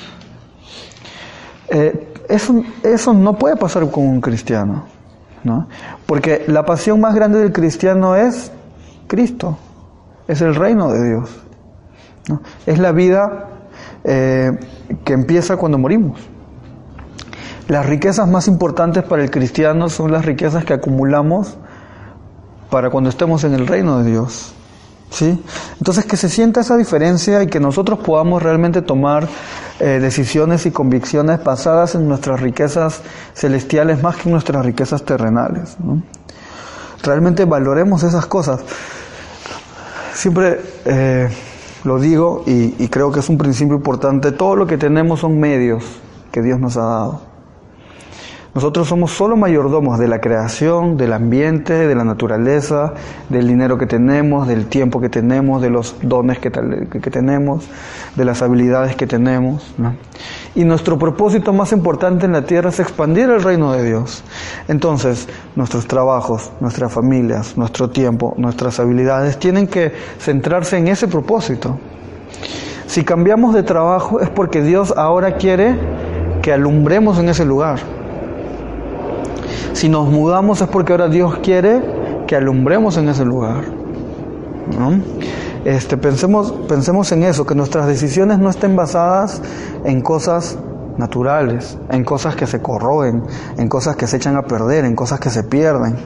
[1.68, 4.84] Eh, eso, eso no puede pasar con un cristiano,
[5.44, 5.68] ¿no?
[6.06, 8.52] Porque la pasión más grande del cristiano es
[9.06, 9.58] Cristo,
[10.28, 11.30] es el reino de Dios,
[12.66, 13.48] es la vida
[14.04, 14.52] eh,
[15.04, 16.20] que empieza cuando morimos.
[17.68, 21.56] Las riquezas más importantes para el cristiano son las riquezas que acumulamos
[22.68, 24.54] para cuando estemos en el reino de Dios.
[25.10, 25.42] ¿Sí?
[25.78, 29.28] Entonces que se sienta esa diferencia y que nosotros podamos realmente tomar
[29.80, 33.00] eh, decisiones y convicciones basadas en nuestras riquezas
[33.34, 35.76] celestiales más que en nuestras riquezas terrenales.
[35.80, 36.02] ¿no?
[37.02, 38.60] Realmente valoremos esas cosas.
[40.14, 41.28] Siempre eh,
[41.84, 45.40] lo digo y, y creo que es un principio importante, todo lo que tenemos son
[45.40, 45.82] medios
[46.30, 47.29] que Dios nos ha dado.
[48.52, 52.94] Nosotros somos solo mayordomos de la creación, del ambiente, de la naturaleza,
[53.28, 57.68] del dinero que tenemos, del tiempo que tenemos, de los dones que, tenemos,
[58.16, 59.72] de las habilidades que tenemos.
[59.78, 59.94] ¿no?
[60.56, 64.24] Y nuestro propósito más importante en la tierra es expandir el reino de Dios.
[64.66, 71.78] Entonces, nuestros trabajos, nuestras familias, nuestro tiempo, nuestras habilidades tienen que centrarse en ese propósito.
[72.86, 75.76] Si cambiamos de trabajo es porque Dios ahora quiere
[76.42, 77.99] que alumbremos en ese lugar.
[79.80, 81.80] Si nos mudamos es porque ahora Dios quiere
[82.26, 83.64] que alumbremos en ese lugar.
[84.78, 85.00] ¿no?
[85.64, 89.40] Este, pensemos, pensemos en eso, que nuestras decisiones no estén basadas
[89.86, 90.58] en cosas
[90.98, 93.22] naturales, en cosas que se corroen,
[93.56, 95.96] en cosas que se echan a perder, en cosas que se pierden.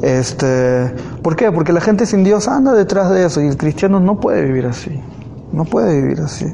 [0.00, 1.52] Este, ¿Por qué?
[1.52, 4.64] Porque la gente sin Dios anda detrás de eso y el cristiano no puede vivir
[4.64, 4.98] así,
[5.52, 6.46] no puede vivir así.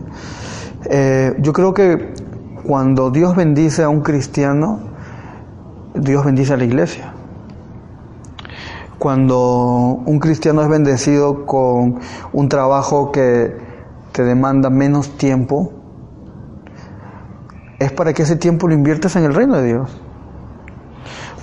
[0.87, 2.13] Eh, yo creo que
[2.67, 4.98] cuando Dios bendice a un cristiano,
[6.01, 7.13] Dios bendice a la iglesia.
[8.99, 12.01] Cuando un cristiano es bendecido con
[12.33, 13.57] un trabajo que
[14.13, 15.73] te demanda menos tiempo,
[17.79, 20.01] es para que ese tiempo lo inviertes en el reino de Dios.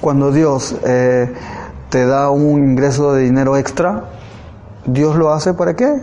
[0.01, 1.33] Cuando Dios eh,
[1.89, 4.03] te da un ingreso de dinero extra,
[4.85, 6.01] Dios lo hace para qué?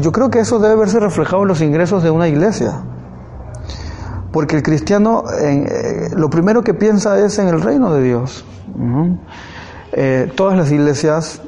[0.00, 2.82] Yo creo que eso debe verse reflejado en los ingresos de una iglesia.
[4.36, 8.44] Porque el cristiano eh, lo primero que piensa es en el reino de Dios.
[9.92, 11.40] Eh, todas las iglesias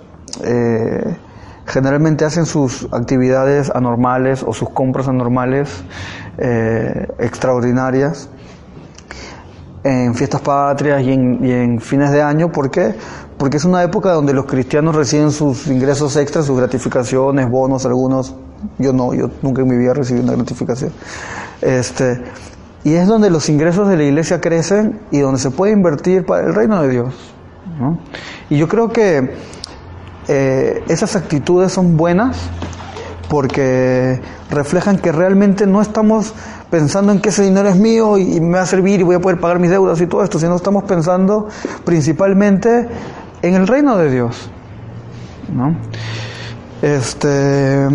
[0.42, 1.14] eh,
[1.66, 5.68] generalmente hacen sus actividades anormales o sus compras anormales
[7.18, 8.31] extraordinarias
[9.85, 12.51] en fiestas patrias y en, y en, fines de año.
[12.51, 12.94] ¿Por qué?
[13.37, 18.35] Porque es una época donde los cristianos reciben sus ingresos extras, sus gratificaciones, bonos, algunos.
[18.79, 20.90] Yo no, yo nunca en mi vida recibí una gratificación.
[21.61, 22.22] Este,
[22.85, 26.47] y es donde los ingresos de la iglesia crecen y donde se puede invertir para
[26.47, 27.14] el reino de Dios.
[28.51, 29.35] Y yo creo que
[30.29, 32.37] eh, esas actitudes son buenas
[33.29, 36.35] porque reflejan que realmente no estamos
[36.71, 39.21] pensando en que ese dinero es mío y, me va a servir y voy a
[39.21, 41.49] poder pagar mis deudas y todo esto, sino estamos pensando
[41.85, 42.88] principalmente
[43.43, 44.51] en el reino de Dios.
[45.55, 45.77] ¿no?
[46.83, 47.88] Este,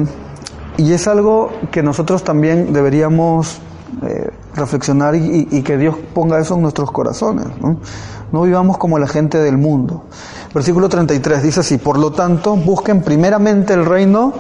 [0.77, 3.59] y es algo que nosotros también deberíamos
[4.01, 7.45] eh, reflexionar y, que Dios ponga eso en nuestros corazones.
[7.61, 8.41] ¿no?
[8.41, 10.05] vivamos como la gente del mundo.
[10.53, 14.33] Versículo 33 dice así, por lo tanto, busquen primeramente el reino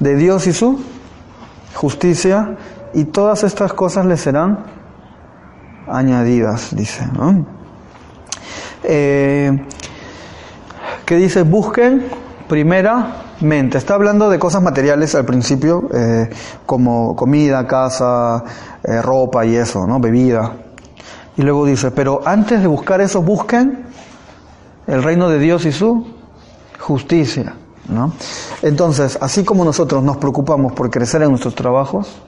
[0.00, 0.80] de Dios y su
[1.74, 2.56] justicia
[2.92, 4.58] y todas estas cosas les serán
[5.88, 7.06] añadidas, dice.
[7.12, 7.46] ¿no?
[8.82, 9.66] Eh,
[11.04, 11.42] ¿Qué dice?
[11.42, 12.06] Busquen
[12.48, 13.78] primera primeramente.
[13.78, 16.30] Está hablando de cosas materiales al principio, eh,
[16.66, 18.44] como comida, casa,
[18.82, 19.98] eh, ropa y eso, ¿no?
[20.00, 20.52] Bebida.
[21.36, 23.86] Y luego dice, pero antes de buscar eso, busquen
[24.86, 26.06] el reino de Dios y su
[26.78, 27.54] justicia,
[27.88, 28.12] ¿no?
[28.62, 32.20] Entonces, así como nosotros nos preocupamos por crecer en nuestros trabajos,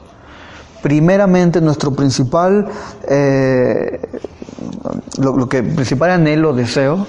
[0.82, 2.66] primeramente nuestro principal,
[3.08, 4.00] eh,
[5.18, 7.06] lo que principal anhelo, deseo,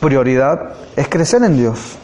[0.00, 1.98] prioridad es crecer en Dios.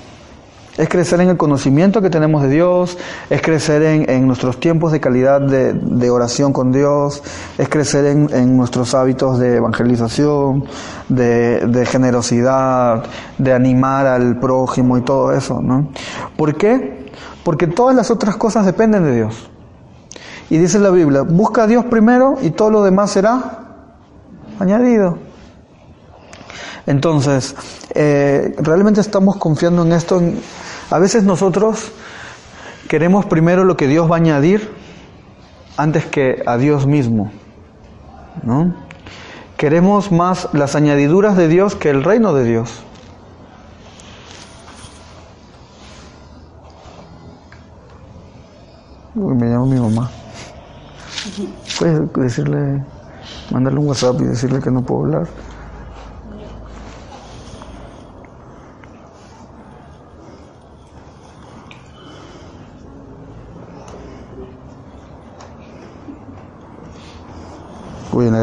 [0.77, 2.99] Es crecer en el conocimiento que tenemos de Dios,
[3.31, 7.23] es crecer en, en nuestros tiempos de calidad de, de, oración con Dios,
[7.59, 10.65] es crecer en, en nuestros hábitos de evangelización,
[11.09, 13.05] de, de, generosidad,
[13.39, 15.91] de animar al prójimo y todo eso, ¿no?
[16.37, 17.13] ¿Por qué?
[17.45, 19.51] Porque todas las otras cosas dependen de Dios.
[20.51, 23.65] Y dice la Biblia, busca a Dios primero y todo lo demás será
[24.59, 25.19] añadido.
[26.87, 27.55] Entonces,
[27.95, 30.21] eh, realmente estamos confiando en esto.
[30.91, 31.93] A veces nosotros
[32.89, 34.71] queremos primero lo que Dios va a añadir
[35.77, 37.31] antes que a Dios mismo.
[38.43, 38.75] ¿no?
[39.57, 42.83] Queremos más las añadiduras de Dios que el reino de Dios.
[49.15, 50.11] Me llama mi mamá.
[51.79, 52.83] Puedes decirle,
[53.51, 55.29] mandarle un WhatsApp y decirle que no puedo hablar.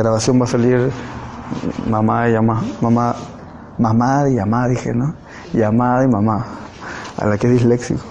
[0.01, 0.91] Grabación va a salir
[1.89, 3.15] mamá y mamá, mamá,
[3.77, 5.13] mamá y mamá, dije, ¿no?
[5.53, 6.45] Llamada y mamá,
[7.17, 8.01] a la que es disléxico.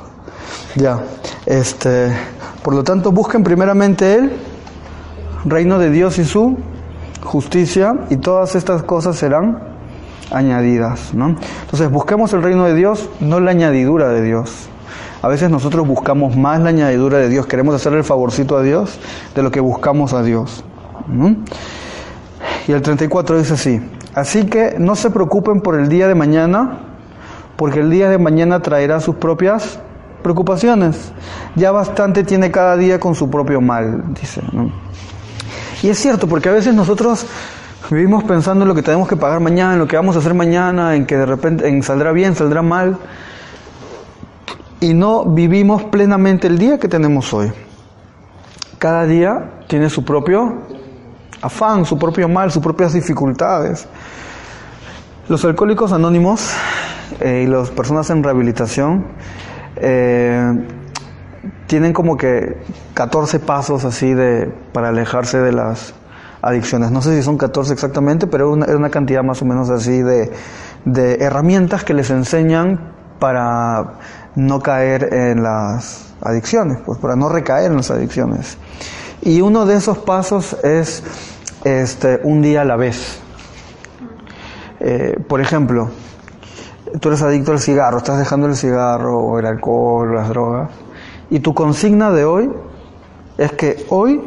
[0.77, 1.01] Ya,
[1.47, 2.13] este,
[2.63, 4.31] por lo tanto, busquen primeramente el
[5.45, 6.59] reino de Dios y su
[7.25, 9.63] justicia, y todas estas cosas serán
[10.31, 11.37] añadidas, ¿no?
[11.63, 14.69] Entonces, busquemos el reino de Dios, no la añadidura de Dios.
[15.23, 18.99] A veces nosotros buscamos más la añadidura de Dios, queremos hacer el favorcito a Dios
[19.35, 20.65] de lo que buscamos a Dios.
[22.71, 23.81] Y el 34 dice así,
[24.15, 26.79] así que no se preocupen por el día de mañana,
[27.57, 29.81] porque el día de mañana traerá sus propias
[30.23, 31.11] preocupaciones.
[31.57, 34.41] Ya bastante tiene cada día con su propio mal, dice.
[35.83, 37.27] Y es cierto, porque a veces nosotros
[37.91, 40.35] vivimos pensando en lo que tenemos que pagar mañana, en lo que vamos a hacer
[40.35, 42.99] mañana, en que de repente en saldrá bien, saldrá mal,
[44.79, 47.51] y no vivimos plenamente el día que tenemos hoy.
[48.79, 50.80] Cada día tiene su propio
[51.43, 53.87] afán, su propio mal, sus propias dificultades.
[55.29, 56.53] Los alcohólicos anónimos
[57.21, 59.07] eh, y las personas en rehabilitación
[59.77, 60.53] eh,
[61.67, 62.59] tienen como que
[62.95, 65.95] 14 pasos así de para alejarse de las
[66.43, 66.91] adicciones.
[66.91, 70.03] No sé si son 14 exactamente, pero es una, una, cantidad más o menos así
[70.03, 70.33] de,
[70.85, 73.99] de herramientas que les enseñan para
[74.35, 78.59] no caer en las adicciones, pues para no recaer en las adicciones.
[79.23, 81.03] Y uno de esos pasos es
[81.65, 83.19] este, un día a la vez.
[84.81, 85.91] Eh, por ejemplo,
[87.01, 90.71] tú eres adicto al cigarro, estás dejando el cigarro el alcohol las drogas,
[91.29, 92.51] y tu consigna de hoy
[93.37, 94.25] es que hoy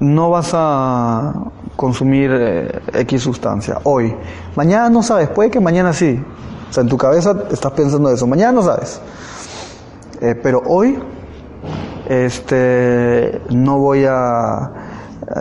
[0.00, 1.32] no vas a
[1.76, 4.12] consumir eh, X sustancia, hoy.
[4.56, 6.20] Mañana no sabes, puede que mañana sí.
[6.68, 9.00] O sea, en tu cabeza estás pensando eso, mañana no sabes.
[10.20, 10.98] Eh, pero hoy
[12.12, 14.70] este, no voy a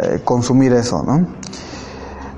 [0.04, 1.26] eh, consumir eso, ¿no?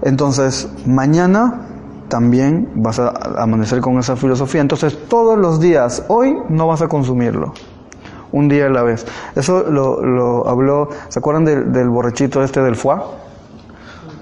[0.02, 1.62] Entonces, mañana
[2.10, 4.62] también vas a amanecer con esa filosofía.
[4.62, 7.54] Entonces, todos los días, hoy no vas a consumirlo.
[8.32, 9.06] Un día a la vez.
[9.36, 12.98] Eso lo, habló, ¿se acuerdan del, del, borrachito este del foie?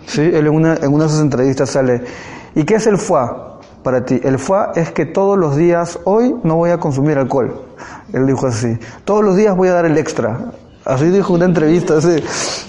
[0.06, 2.04] Sí, él en una, en una de sus entrevistas sale,
[2.54, 3.51] ¿y qué es el foie
[3.84, 4.20] para ti?
[4.24, 7.54] El foie es que todos los días, hoy no voy a consumir alcohol.
[8.14, 10.52] Él dijo así, todos los días voy a dar el extra.
[10.86, 11.96] Así dijo una entrevista,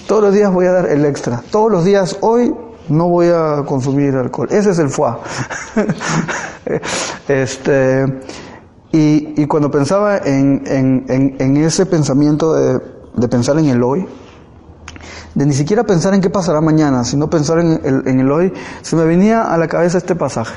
[0.07, 1.43] todos los días voy a dar el extra.
[1.51, 2.53] Todos los días, hoy
[2.89, 4.47] no voy a consumir alcohol.
[4.51, 5.13] Ese es el foie.
[7.27, 8.05] este,
[8.91, 12.79] y, y, cuando pensaba en, en, en, en ese pensamiento de,
[13.15, 14.05] de, pensar en el hoy,
[15.33, 18.53] de ni siquiera pensar en qué pasará mañana, sino pensar en el, en el hoy,
[18.83, 20.53] se me venía a la cabeza este pasaje.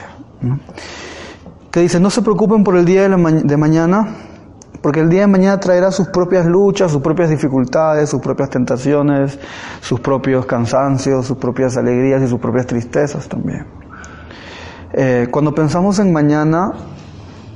[1.70, 4.08] Que dice, no se preocupen por el día de, la de mañana,
[4.82, 9.38] porque el día de mañana traerá sus propias luchas, sus propias dificultades, sus propias tentaciones,
[9.80, 13.66] sus propios cansancios, sus propias alegrías y sus propias tristezas también.
[14.92, 16.72] Eh, cuando pensamos en mañana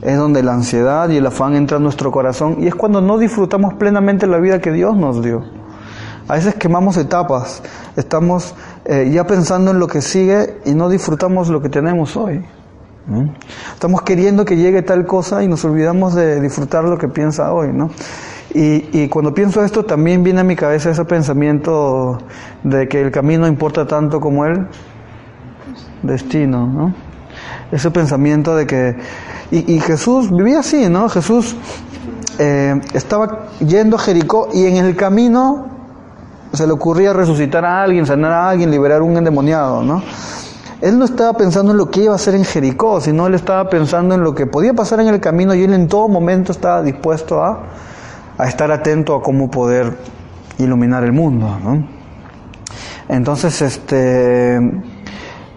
[0.02, 3.18] es donde la ansiedad y el afán entran en nuestro corazón y es cuando no
[3.18, 5.44] disfrutamos plenamente la vida que Dios nos dio.
[6.28, 7.62] A veces quemamos etapas,
[7.96, 12.44] estamos eh, ya pensando en lo que sigue y no disfrutamos lo que tenemos hoy.
[13.72, 17.72] Estamos queriendo que llegue tal cosa y nos olvidamos de disfrutar lo que piensa hoy,
[17.72, 17.90] ¿no?
[18.53, 22.18] Y, y, cuando pienso esto también viene a mi cabeza ese pensamiento
[22.64, 24.66] de que el camino importa tanto como el
[26.03, 26.94] destino, ¿no?
[27.70, 28.96] Ese pensamiento de que...
[29.53, 31.09] Y, y Jesús vivía así, ¿no?
[31.09, 31.57] Jesús
[32.38, 35.66] eh, estaba yendo a Jericó y en el camino
[36.53, 40.03] se le ocurría resucitar a alguien, sanar a alguien, liberar a un endemoniado, ¿no?
[40.81, 43.68] Él no estaba pensando en lo que iba a hacer en Jericó, sino él estaba
[43.68, 46.83] pensando en lo que podía pasar en el camino y él en todo momento estaba
[46.83, 47.64] dispuesto a,
[48.39, 49.99] a estar atento a cómo poder
[50.59, 51.49] iluminar el mundo.
[53.09, 54.59] Entonces, este,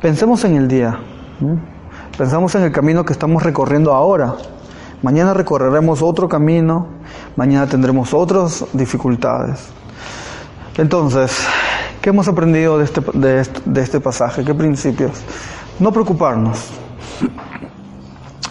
[0.02, 1.00] pensemos en el día,
[2.18, 4.36] pensamos en el camino que estamos recorriendo ahora.
[5.02, 6.88] Mañana recorreremos otro camino,
[7.38, 9.70] mañana tendremos otras dificultades.
[10.78, 11.46] Entonces,
[12.04, 13.02] ¿qué hemos aprendido de este,
[13.64, 14.44] de este, pasaje?
[14.44, 15.24] ¿Qué principios?
[15.80, 16.70] No preocuparnos.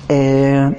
[0.08, 0.74] Eh,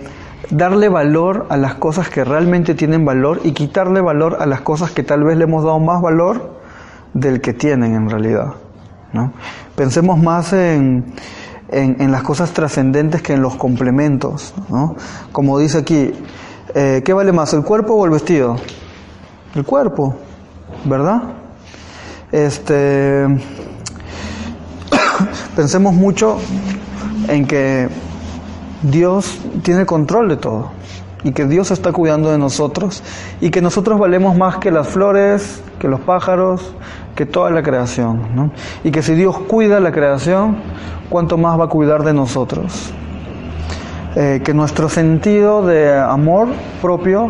[0.50, 4.90] darle valor a las cosas que realmente tienen valor y quitarle valor a las cosas
[4.90, 6.60] que tal vez le hemos dado más valor
[7.14, 8.56] del que tienen en realidad.
[9.14, 9.34] ¿no?
[9.76, 11.14] Pensemos más en,
[11.70, 14.52] en, en las cosas trascendentes que en los complementos.
[14.70, 14.96] ¿no?
[15.32, 16.12] Como dice aquí,
[16.74, 18.56] eh, ¿qué vale más, el cuerpo o el vestido?
[19.54, 20.16] El cuerpo,
[20.86, 21.43] ¿verdad?
[22.34, 23.28] Este,
[25.56, 26.40] pensemos mucho
[27.28, 27.88] en que
[28.82, 30.72] Dios tiene control de todo
[31.24, 33.04] y que Dios está cuidando de nosotros
[33.40, 36.74] y que nosotros valemos más que las flores, que los pájaros,
[37.16, 38.36] que toda la creación.
[38.36, 38.52] ¿no?
[38.84, 40.58] Y que si Dios cuida la creación,
[41.12, 42.92] ¿cuánto más va a cuidar de nosotros?
[44.16, 46.48] Eh, que nuestro sentido de amor
[46.82, 47.30] propio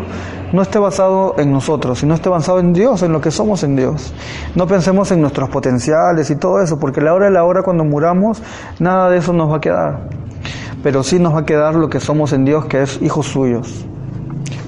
[0.54, 3.74] no esté basado en nosotros, sino esté basado en Dios, en lo que somos en
[3.74, 4.14] Dios.
[4.54, 7.82] No pensemos en nuestros potenciales y todo eso, porque la hora de la hora cuando
[7.82, 8.40] muramos,
[8.78, 10.08] nada de eso nos va a quedar.
[10.80, 13.84] Pero sí nos va a quedar lo que somos en Dios, que es hijos suyos,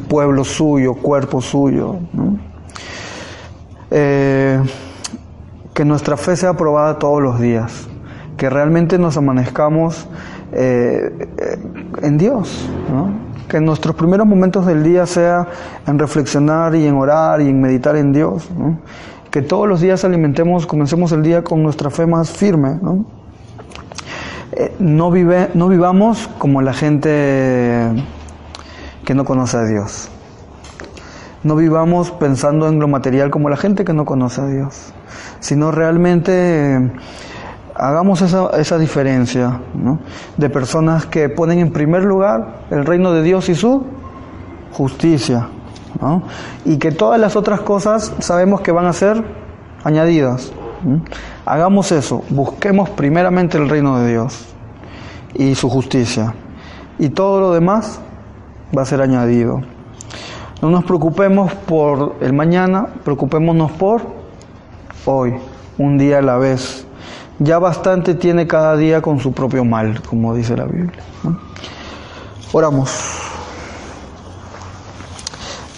[0.08, 1.96] pueblo suyo, cuerpo suyo.
[3.92, 4.60] Eh,
[5.72, 7.86] que nuestra fe sea probada todos los días,
[8.36, 10.08] que realmente nos amanezcamos
[10.52, 11.28] eh,
[12.02, 12.68] en Dios.
[13.48, 15.46] Que nuestros primeros momentos del día sea
[15.86, 18.48] en reflexionar y en orar y en meditar en Dios,
[19.30, 22.78] que todos los días alimentemos, comencemos el día con nuestra fe más firme.
[24.52, 27.92] Eh, no, vive, no vivamos como la gente
[29.04, 30.08] que no conoce a Dios.
[31.42, 34.92] No vivamos pensando en lo material como la gente que no conoce a Dios,
[35.38, 36.90] sino realmente
[37.78, 39.98] hagamos esa, esa diferencia ¿no?
[40.36, 43.84] de personas que ponen en primer lugar el reino de Dios y su
[44.72, 45.48] justicia.
[46.00, 46.22] ¿no?
[46.64, 49.22] Y que todas las otras cosas sabemos que van a ser
[49.84, 50.52] añadidas.
[51.44, 54.46] Hagamos eso, busquemos primeramente el reino de Dios
[55.34, 56.34] y su justicia.
[56.98, 58.00] Y todo lo demás
[58.76, 59.62] va a ser añadido.
[60.62, 64.02] No nos preocupemos por el mañana, preocupémonos por
[65.04, 65.34] hoy,
[65.78, 66.86] un día a la vez
[67.38, 71.02] ya bastante tiene cada día con su propio mal, como dice la Biblia.
[72.52, 72.90] Oramos.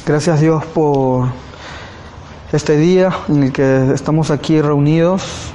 [0.07, 1.29] Gracias Dios por
[2.53, 5.53] este día en el que estamos aquí reunidos.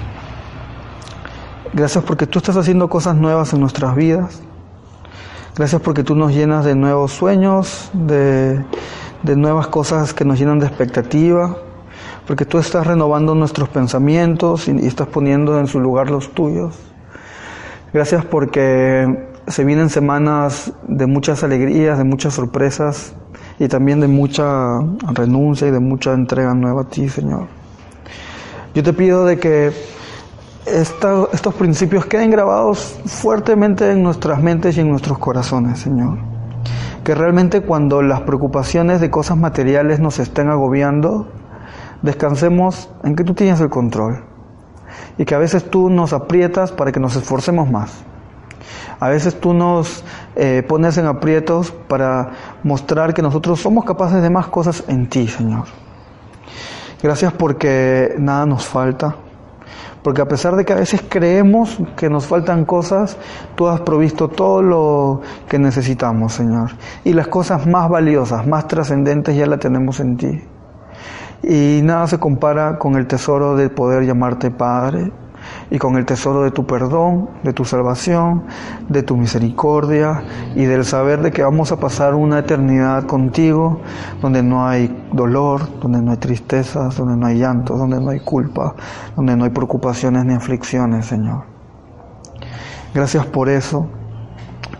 [1.73, 4.41] Gracias porque tú estás haciendo cosas nuevas en nuestras vidas.
[5.55, 8.63] Gracias porque tú nos llenas de nuevos sueños, de,
[9.23, 11.55] de nuevas cosas que nos llenan de expectativa
[12.27, 16.75] porque tú estás renovando nuestros pensamientos y, estás poniendo en su lugar los tuyos.
[17.93, 23.13] Gracias porque se vienen semanas de muchas alegrías, de muchas sorpresas
[23.59, 24.79] y también de mucha
[25.13, 27.47] renuncia y de mucha entrega nueva a ti, Señor.
[28.73, 29.71] Yo te pido de que
[30.65, 36.17] estos principios queden grabados fuertemente en nuestras mentes y en nuestros corazones, Señor.
[37.03, 41.27] Que realmente cuando las preocupaciones de cosas materiales nos estén agobiando,
[42.03, 44.23] descansemos en que tú tienes el control
[45.17, 48.03] y que a veces tú nos aprietas para que nos esforcemos más.
[48.99, 50.03] A veces tú nos
[50.35, 52.31] eh, pones en aprietos para
[52.63, 55.65] mostrar que nosotros somos capaces de más cosas en ti, Señor.
[57.01, 59.15] Gracias porque nada nos falta.
[60.03, 63.17] Porque a pesar de que a veces creemos que nos faltan cosas,
[63.55, 66.71] tú has provisto todo lo que necesitamos, Señor.
[67.05, 70.41] Y las cosas más valiosas, más trascendentes ya las tenemos en ti.
[71.43, 75.11] Y nada se compara con el tesoro de poder llamarte Padre
[75.69, 78.43] y con el tesoro de tu perdón, de tu salvación,
[78.87, 80.23] de tu misericordia
[80.55, 83.81] y del saber de que vamos a pasar una eternidad contigo
[84.21, 88.21] donde no hay dolor, donde no hay tristezas, donde no hay llanto, donde no hay
[88.21, 88.75] culpa,
[89.15, 91.43] donde no hay preocupaciones ni aflicciones, Señor.
[92.93, 93.89] Gracias por eso,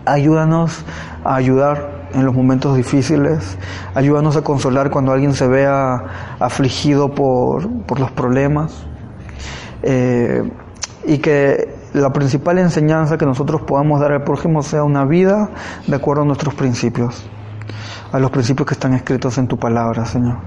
[0.06, 0.84] Ayúdanos
[1.24, 3.58] a ayudar en los momentos difíciles.
[3.94, 6.04] Ayúdanos a consolar cuando alguien se vea
[6.38, 8.86] afligido por, por los problemas.
[9.82, 10.50] Eh,
[11.06, 15.50] y que la principal enseñanza que nosotros podamos dar al prójimo sea una vida
[15.86, 17.24] de acuerdo a nuestros principios,
[18.10, 20.38] a los principios que están escritos en tu palabra, Señor.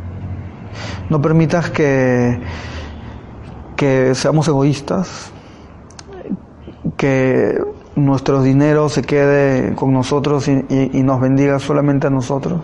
[1.09, 2.41] No permitas que,
[3.75, 5.31] que seamos egoístas,
[6.97, 7.57] que
[7.97, 12.61] nuestro dinero se quede con nosotros y, nos bendiga solamente a nosotros.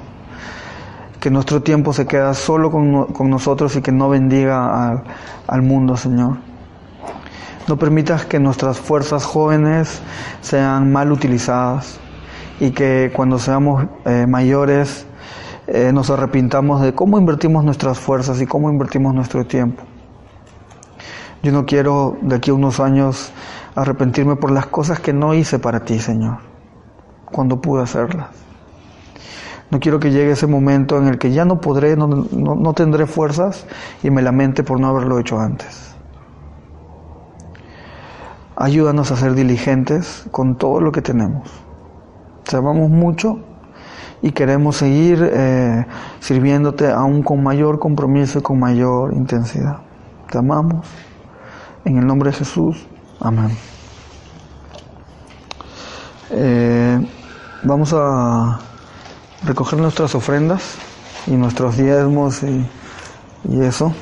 [1.19, 5.03] Que nuestro tiempo se quede solo con, con nosotros y que no bendiga al,
[5.47, 6.37] al mundo, Señor.
[7.67, 10.01] No permitas que nuestras fuerzas jóvenes
[10.41, 11.99] sean mal utilizadas
[12.59, 15.07] y que cuando seamos eh, mayores
[15.67, 19.83] eh, nos arrepintamos de cómo invertimos nuestras fuerzas y cómo invertimos nuestro tiempo.
[21.41, 23.31] Yo no quiero de aquí a unos años
[23.75, 26.37] arrepentirme por las cosas que no hice para ti, Señor,
[27.31, 28.27] cuando pude hacerlas.
[29.71, 32.73] No quiero que llegue ese momento en el que ya no podré, no, no, no
[32.73, 33.65] tendré fuerzas
[34.03, 35.95] y me lamente por no haberlo hecho antes.
[38.55, 41.49] Ayúdanos a ser diligentes con todo lo que tenemos.
[42.43, 43.39] Te amamos mucho
[44.21, 45.85] y queremos seguir eh,
[46.19, 49.79] sirviéndote aún con mayor compromiso y con mayor intensidad.
[50.29, 50.87] Te amamos.
[51.83, 52.87] En el nombre de Jesús.
[53.23, 53.57] Amén.
[56.29, 56.99] Eh,
[57.63, 58.59] vamos a
[59.45, 60.75] recoger nuestras ofrendas
[61.27, 62.67] y nuestros diezmos y,
[63.49, 63.93] y eso.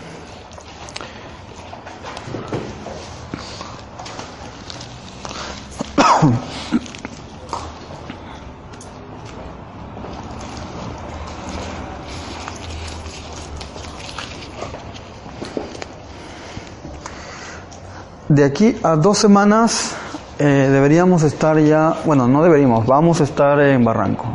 [18.42, 19.92] De aquí a dos semanas
[20.39, 24.26] eh, deberíamos estar ya, bueno, no deberíamos, vamos a estar en Barranco.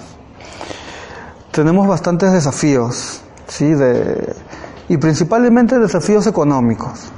[1.51, 3.73] Tenemos bastantes desafíos, ¿sí?
[3.73, 4.33] De,
[4.89, 7.11] y principalmente desafíos económicos.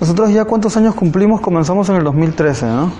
[0.00, 2.88] Nosotros ya cuántos años cumplimos, comenzamos en el 2013, ¿no?
[2.90, 2.94] Sí.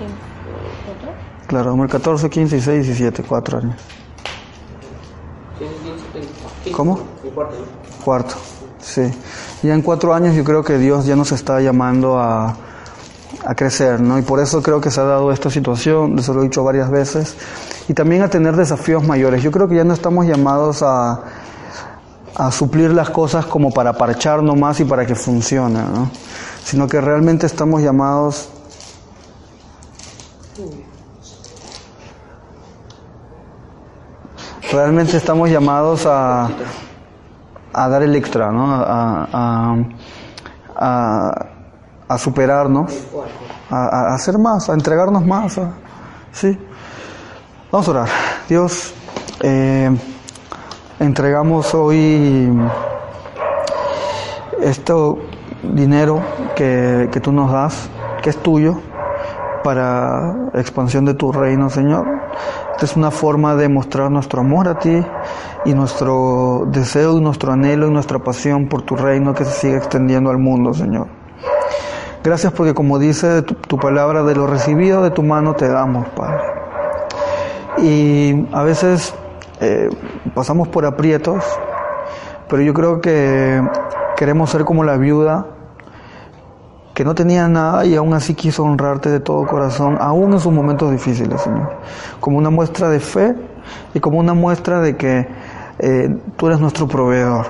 [1.46, 3.76] Claro, 2014, 15, 16, 17, cuatro años.
[6.72, 6.98] ¿Cómo?
[7.34, 7.56] Cuarto.
[8.04, 8.34] Cuarto,
[8.80, 9.02] sí.
[9.62, 12.56] Ya en cuatro años yo creo que Dios ya nos está llamando a,
[13.44, 14.18] a crecer, ¿no?
[14.18, 16.90] Y por eso creo que se ha dado esta situación, eso lo he dicho varias
[16.90, 17.36] veces,
[17.88, 19.42] y también a tener desafíos mayores.
[19.42, 21.20] Yo creo que ya no estamos llamados a
[22.36, 26.10] a suplir las cosas como para parchar nomás y para que funcione, ¿no?
[26.64, 28.48] sino que realmente estamos llamados
[34.72, 36.48] realmente estamos llamados a,
[37.72, 38.74] a dar el extra, ¿no?
[38.74, 39.76] a, a,
[40.76, 41.46] a,
[42.08, 42.92] a superarnos,
[43.70, 45.60] a, hacer más, a entregarnos más.
[46.32, 46.58] ¿sí?
[47.70, 48.08] Vamos a orar.
[48.48, 48.92] Dios,
[49.40, 49.96] eh,
[51.00, 52.50] entregamos hoy
[54.62, 54.92] este
[55.62, 56.20] dinero
[56.54, 57.88] que, que, tú nos das,
[58.22, 58.80] que es tuyo,
[59.62, 62.06] para expansión de tu reino, Señor.
[62.72, 65.02] Esta es una forma de mostrar nuestro amor a ti
[65.64, 69.76] y nuestro deseo y nuestro anhelo y nuestra pasión por tu reino que se sigue
[69.76, 71.06] extendiendo al mundo, Señor.
[72.22, 76.42] Gracias porque como dice tu, palabra, de lo recibido de tu mano te damos, Padre.
[77.78, 79.14] Y a veces
[79.60, 79.88] eh,
[80.32, 81.44] pasamos por aprietos,
[82.48, 83.62] pero yo creo que
[84.16, 85.46] queremos ser como la viuda
[86.94, 90.52] que no tenía nada y aún así quiso honrarte de todo corazón, aún en sus
[90.52, 91.70] momentos difíciles, Señor.
[92.20, 93.34] Como una muestra de fe
[93.92, 95.26] y como una muestra de que
[95.80, 97.46] eh, tú eres nuestro proveedor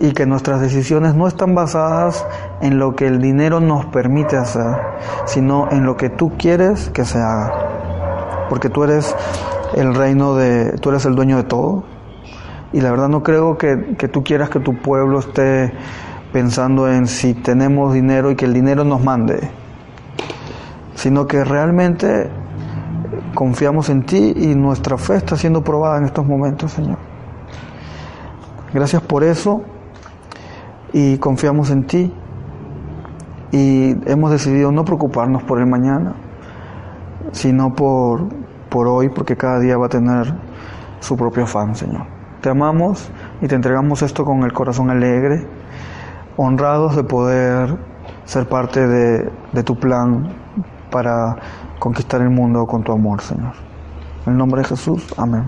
[0.00, 2.26] y que nuestras decisiones no están basadas
[2.60, 4.76] en lo que el dinero nos permite hacer,
[5.24, 7.52] sino en lo que tú quieres que se haga.
[8.50, 9.14] Porque tú eres
[9.74, 11.84] el reino de, tú eres el dueño de todo.
[12.72, 15.72] Y la verdad no creo que, que tú quieras que tu pueblo esté
[16.32, 19.50] pensando en si tenemos dinero y que el dinero nos mande,
[20.96, 22.28] sino que realmente
[23.34, 26.98] confiamos en ti y nuestra fe está siendo probada en estos momentos, Señor.
[28.72, 29.62] Gracias por eso
[30.92, 32.12] y confiamos en ti
[33.52, 36.14] y hemos decidido no preocuparnos por el mañana,
[37.30, 38.26] sino por,
[38.74, 40.34] por hoy, porque cada día va a tener
[40.98, 42.06] su propio afán, Señor.
[42.40, 43.08] Te amamos
[43.40, 45.46] y te entregamos esto con el corazón alegre,
[46.36, 47.78] honrados de poder
[48.24, 50.34] ser parte de, de tu plan
[50.90, 51.36] para
[51.78, 53.52] conquistar el mundo con tu amor, Señor.
[54.26, 55.44] En el nombre de Jesús, amén.